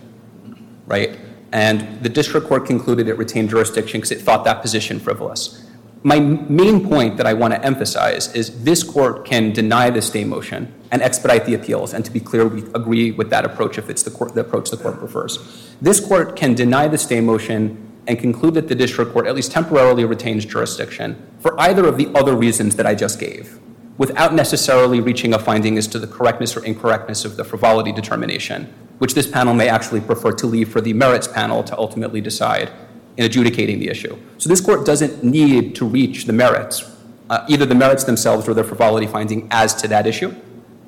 right? 0.87 1.19
And 1.53 2.03
the 2.03 2.09
district 2.09 2.47
court 2.49 2.67
concluded 2.67 3.09
it 3.09 3.15
retained 3.15 3.51
jurisdiction 3.51 4.01
because 4.01 4.11
it 4.11 4.21
thought 4.21 4.45
that 4.45 4.63
position 4.63 4.99
frivolous. 4.99 5.67
My 6.05 6.19
main 6.19 6.89
point 6.89 7.17
that 7.19 7.27
I 7.27 7.35
want 7.35 7.55
to 7.55 7.65
emphasize 7.65 8.35
is 8.35 8.65
this 8.65 8.83
court 8.83 9.25
can 9.25 9.53
deny 9.53 9.89
the 9.91 10.03
stay 10.03 10.25
motion 10.25 10.75
and 10.91 11.01
expedite 11.01 11.45
the 11.47 11.55
appeals. 11.55 11.95
And 11.95 12.05
to 12.05 12.11
be 12.11 12.19
clear, 12.19 12.49
we 12.49 12.63
agree 12.75 13.13
with 13.13 13.31
that 13.31 13.45
approach 13.45 13.79
if 13.79 13.89
it's 13.89 14.03
the, 14.03 14.11
court, 14.11 14.35
the 14.35 14.41
approach 14.41 14.71
the 14.71 14.77
court 14.77 14.99
prefers. 14.99 15.39
This 15.81 16.01
court 16.01 16.35
can 16.35 16.55
deny 16.55 16.89
the 16.89 16.99
stay 16.99 17.21
motion 17.21 17.93
and 18.09 18.19
conclude 18.19 18.55
that 18.55 18.67
the 18.67 18.75
district 18.75 19.13
court 19.13 19.29
at 19.29 19.37
least 19.37 19.53
temporarily 19.53 20.05
retains 20.05 20.45
jurisdiction 20.45 21.25
for 21.39 21.59
either 21.61 21.87
of 21.87 21.97
the 21.97 22.11
other 22.17 22.35
reasons 22.35 22.75
that 22.77 22.87
I 22.87 22.97
just 22.97 23.21
gave, 23.21 23.61
without 24.03 24.35
necessarily 24.35 25.01
reaching 25.01 25.33
a 25.33 25.39
finding 25.39 25.79
as 25.79 25.87
to 25.87 25.97
the 25.97 26.09
correctness 26.09 26.57
or 26.57 26.65
incorrectness 26.65 27.25
of 27.25 27.37
the 27.37 27.45
frivolity 27.45 27.93
determination, 27.93 28.65
which 28.99 29.15
this 29.15 29.29
panel 29.29 29.55
may 29.55 29.69
actually 29.69 30.01
prefer 30.01 30.33
to 30.33 30.45
leave 30.45 30.69
for 30.69 30.81
the 30.81 30.93
merits 30.93 31.29
panel 31.29 31.63
to 31.63 31.79
ultimately 31.79 32.21
decide 32.21 32.69
in 33.17 33.25
adjudicating 33.25 33.79
the 33.79 33.89
issue. 33.89 34.19
So 34.39 34.49
this 34.49 34.61
court 34.61 34.85
doesn't 34.85 35.23
need 35.23 35.77
to 35.77 35.85
reach 35.85 36.25
the 36.25 36.33
merits, 36.33 36.83
uh, 37.31 37.47
either 37.49 37.65
the 37.65 37.77
merits 37.77 38.03
themselves 38.03 38.49
or 38.49 38.55
the 38.55 38.65
frivolity 38.65 39.07
finding 39.07 39.47
as 39.53 39.73
to 39.77 39.87
that 39.87 40.05
issue, 40.05 40.35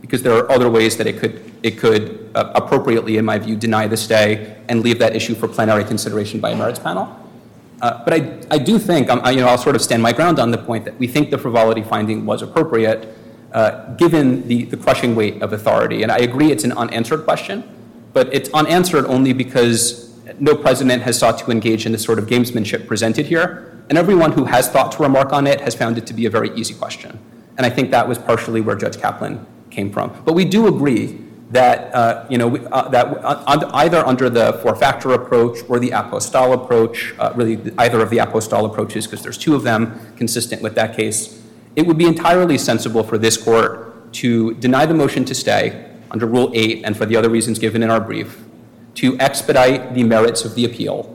because 0.01 0.25
there 0.25 0.35
are 0.35 0.51
other 0.51 0.69
ways 0.69 0.97
that 0.97 1.07
it 1.07 1.21
could 1.21 1.41
it 1.63 1.79
could 1.79 2.29
uh, 2.35 2.51
appropriately, 2.57 3.17
in 3.17 3.25
my 3.25 3.39
view, 3.39 3.55
deny 3.55 3.87
the 3.87 3.97
stay 3.97 4.57
and 4.69 4.83
leave 4.83 4.99
that 4.99 5.15
issue 5.15 5.37
for 5.37 5.47
plenary 5.47 5.85
consideration 5.85 6.41
by 6.41 6.51
a 6.51 6.57
merits 6.57 6.81
panel. 6.81 7.07
Uh, 7.81 8.03
but 8.05 8.15
I, 8.15 8.41
I 8.51 8.59
do 8.59 8.79
think, 8.79 9.11
um, 9.11 9.21
I, 9.25 9.33
you 9.33 9.41
know, 9.41 9.49
I'll 9.49 9.59
sort 9.59 9.77
of 9.77 9.83
stand 9.83 10.03
my 10.03 10.13
ground 10.13 10.39
on 10.39 10.51
the 10.51 10.59
point 10.59 10.85
that 10.85 10.99
we 10.99 11.07
think 11.07 11.31
the 11.31 11.39
frivolity 11.39 11.83
finding 11.83 12.25
was 12.25 12.43
appropriate 12.43 13.09
uh, 13.53 13.95
given 13.95 14.47
the, 14.49 14.65
the 14.65 14.77
crushing 14.77 15.15
weight 15.15 15.43
of 15.43 15.53
authority. 15.53 16.03
And 16.03 16.11
I 16.11 16.19
agree 16.19 16.51
it's 16.51 16.65
an 16.65 16.73
unanswered 16.73 17.25
question, 17.25 17.63
but 18.13 18.33
it's 18.33 18.51
unanswered 18.53 19.05
only 19.07 19.33
because 19.33 20.13
no 20.41 20.57
president 20.57 21.03
has 21.03 21.19
sought 21.19 21.39
to 21.39 21.51
engage 21.51 21.87
in 21.87 21.93
the 21.93 21.99
sort 21.99 22.19
of 22.19 22.27
gamesmanship 22.27 22.87
presented 22.87 23.27
here. 23.27 23.71
And 23.89 23.99
everyone 23.99 24.33
who 24.33 24.45
has 24.45 24.69
thought 24.69 24.93
to 24.93 25.03
remark 25.03 25.33
on 25.33 25.47
it 25.47 25.61
has 25.61 25.75
found 25.75 25.99
it 25.99 26.07
to 26.07 26.15
be 26.15 26.27
a 26.27 26.31
very 26.31 26.51
easy 26.55 26.75
question. 26.75 27.19
And 27.57 27.67
I 27.67 27.71
think 27.71 27.91
that 27.91 28.09
was 28.09 28.19
partially 28.19 28.61
where 28.61 28.77
Judge 28.77 28.99
Kaplan 28.99 29.47
came 29.71 29.93
from. 29.93 30.13
But 30.25 30.35
we 30.35 30.45
do 30.45 30.67
agree 30.67 31.21
that, 31.51 31.95
uh, 31.95 32.25
you 32.29 32.39
know, 32.39 32.49
we- 32.49 32.67
uh, 32.73 32.89
that 32.89 33.07
uh, 33.23 33.71
either 33.75 34.05
under 34.07 34.31
the 34.31 34.55
four-factor 34.55 35.13
approach 35.13 35.59
or 35.69 35.79
the 35.79 35.91
Apostol 35.91 36.53
approach, 36.53 37.15
uh, 37.19 37.33
really 37.35 37.61
either 37.79 38.01
of 38.01 38.11
the 38.11 38.19
Apostol 38.19 38.65
approaches, 38.65 39.07
because 39.07 39.23
there's 39.23 39.39
two 39.39 39.55
of 39.55 39.63
them 39.63 39.99
consistent 40.17 40.63
with 40.63 40.75
that 40.75 40.97
case, 40.97 41.41
it 41.77 41.87
would 41.87 41.99
be 41.99 42.07
entirely 42.07 42.59
sensible 42.59 43.03
for 43.03 43.19
this 43.19 43.37
court 43.37 44.13
to 44.15 44.55
deny 44.55 44.87
the 44.87 44.95
motion 44.95 45.25
to 45.25 45.35
stay 45.35 45.91
under 46.11 46.27
Rule 46.27 46.51
8 46.55 46.83
and 46.85 46.97
for 46.97 47.07
the 47.07 47.17
other 47.17 47.29
reasons 47.29 47.59
given 47.59 47.83
in 47.83 47.91
our 47.91 48.01
brief, 48.01 48.45
to 48.95 49.19
expedite 49.19 49.95
the 49.95 50.05
merits 50.05 50.45
of 50.45 50.55
the 50.55 50.65
appeal. 50.65 51.11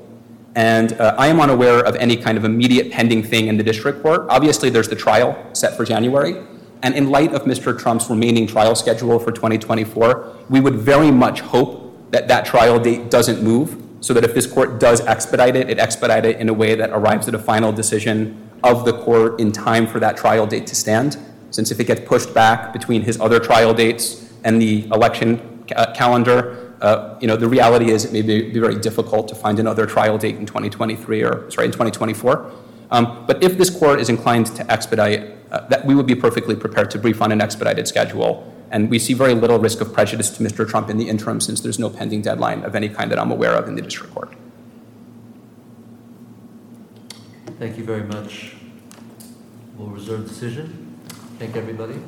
And 0.56 0.94
uh, 0.94 1.16
I 1.18 1.28
am 1.28 1.40
unaware 1.40 1.80
of 1.80 1.96
any 1.96 2.18
kind 2.18 2.38
of 2.38 2.44
immediate 2.44 2.92
pending 2.92 3.24
thing 3.24 3.48
in 3.48 3.58
the 3.58 3.64
district 3.64 4.02
court. 4.02 4.26
Obviously, 4.30 4.70
there's 4.70 4.90
the 4.90 4.96
trial 4.96 5.38
set 5.54 5.78
for 5.78 5.86
January. 5.86 6.36
And 6.82 6.96
in 6.96 7.10
light 7.10 7.34
of 7.34 7.44
Mr. 7.44 7.78
Trump's 7.78 8.10
remaining 8.10 8.48
trial 8.48 8.74
schedule 8.76 9.20
for 9.20 9.32
2024, 9.32 10.38
we 10.50 10.60
would 10.62 10.76
very 10.76 11.12
much 11.12 11.42
hope 11.42 12.12
that 12.12 12.28
that 12.30 12.46
trial 12.46 12.80
date 12.80 13.12
doesn't 13.12 13.44
move, 13.44 13.84
so 14.02 14.14
that 14.14 14.24
if 14.24 14.34
this 14.34 14.48
court 14.48 14.80
does 14.80 15.02
expedite 15.02 15.56
it, 15.56 15.70
it 15.70 15.78
expedite 15.78 16.26
it 16.26 16.38
in 16.38 16.48
a 16.48 16.54
way 16.54 16.76
that 16.76 16.90
arrives 16.92 17.28
at 17.28 17.36
a 17.36 17.40
final 17.40 17.72
decision 17.72 18.50
of 18.64 18.86
the 18.86 18.94
court 18.94 19.40
in 19.40 19.52
time 19.52 19.86
for 19.86 20.00
that 20.00 20.16
trial 20.16 20.48
date 20.48 20.66
to 20.68 20.76
stand. 20.76 21.18
Since 21.52 21.72
if 21.72 21.80
it 21.80 21.86
gets 21.86 22.02
pushed 22.08 22.34
back 22.34 22.72
between 22.72 23.02
his 23.02 23.20
other 23.20 23.40
trial 23.40 23.74
dates 23.74 24.32
and 24.44 24.62
the 24.62 24.88
election 24.88 25.64
ca- 25.68 25.94
calendar, 25.94 26.76
uh, 26.82 27.18
you 27.20 27.28
know, 27.28 27.36
the 27.36 27.48
reality 27.48 27.92
is 27.92 28.06
it 28.06 28.14
may 28.14 28.22
be, 28.22 28.50
be 28.52 28.60
very 28.60 28.80
difficult 28.80 29.28
to 29.28 29.36
find 29.36 29.60
another 29.60 29.86
trial 29.86 30.18
date 30.18 30.36
in 30.36 30.46
2023 30.46 31.24
or, 31.24 31.52
sorry, 31.52 31.66
in 31.66 31.72
2024. 31.72 32.52
Um, 32.92 33.26
but 33.28 33.44
if 33.44 33.58
this 33.58 33.70
court 33.70 34.00
is 34.00 34.10
inclined 34.10 34.48
to 34.56 34.72
expedite, 34.72 35.36
uh, 35.52 35.68
that 35.68 35.86
we 35.86 35.96
would 35.96 36.06
be 36.06 36.16
perfectly 36.16 36.56
prepared 36.56 36.92
to 36.92 37.00
brief 37.00 37.22
on 37.22 37.32
an 37.32 37.42
expedited 37.42 37.88
schedule. 37.88 38.52
And 38.72 38.90
we 38.90 39.00
see 39.00 39.14
very 39.14 39.34
little 39.34 39.58
risk 39.58 39.82
of 39.82 39.94
prejudice 39.94 40.30
to 40.32 40.44
Mr. 40.44 40.68
Trump 40.68 40.90
in 40.90 40.98
the 40.98 41.10
interim 41.10 41.42
since 41.42 41.62
there's 41.62 41.80
no 41.80 41.90
pending 41.90 42.22
deadline 42.22 42.64
of 42.64 42.76
any 42.76 42.90
kind 42.90 43.12
that 43.12 43.20
I'm 43.20 43.32
aware 43.32 43.54
of 43.54 43.68
in 43.68 43.76
the 43.76 43.82
district 43.82 44.14
court. 44.14 44.34
Thank 47.58 47.78
you 47.78 47.84
very 47.84 48.04
much. 48.04 48.54
We'll 49.76 49.90
reserve 49.90 50.28
decision. 50.28 50.98
Thank 51.40 51.56
everybody. 51.56 52.00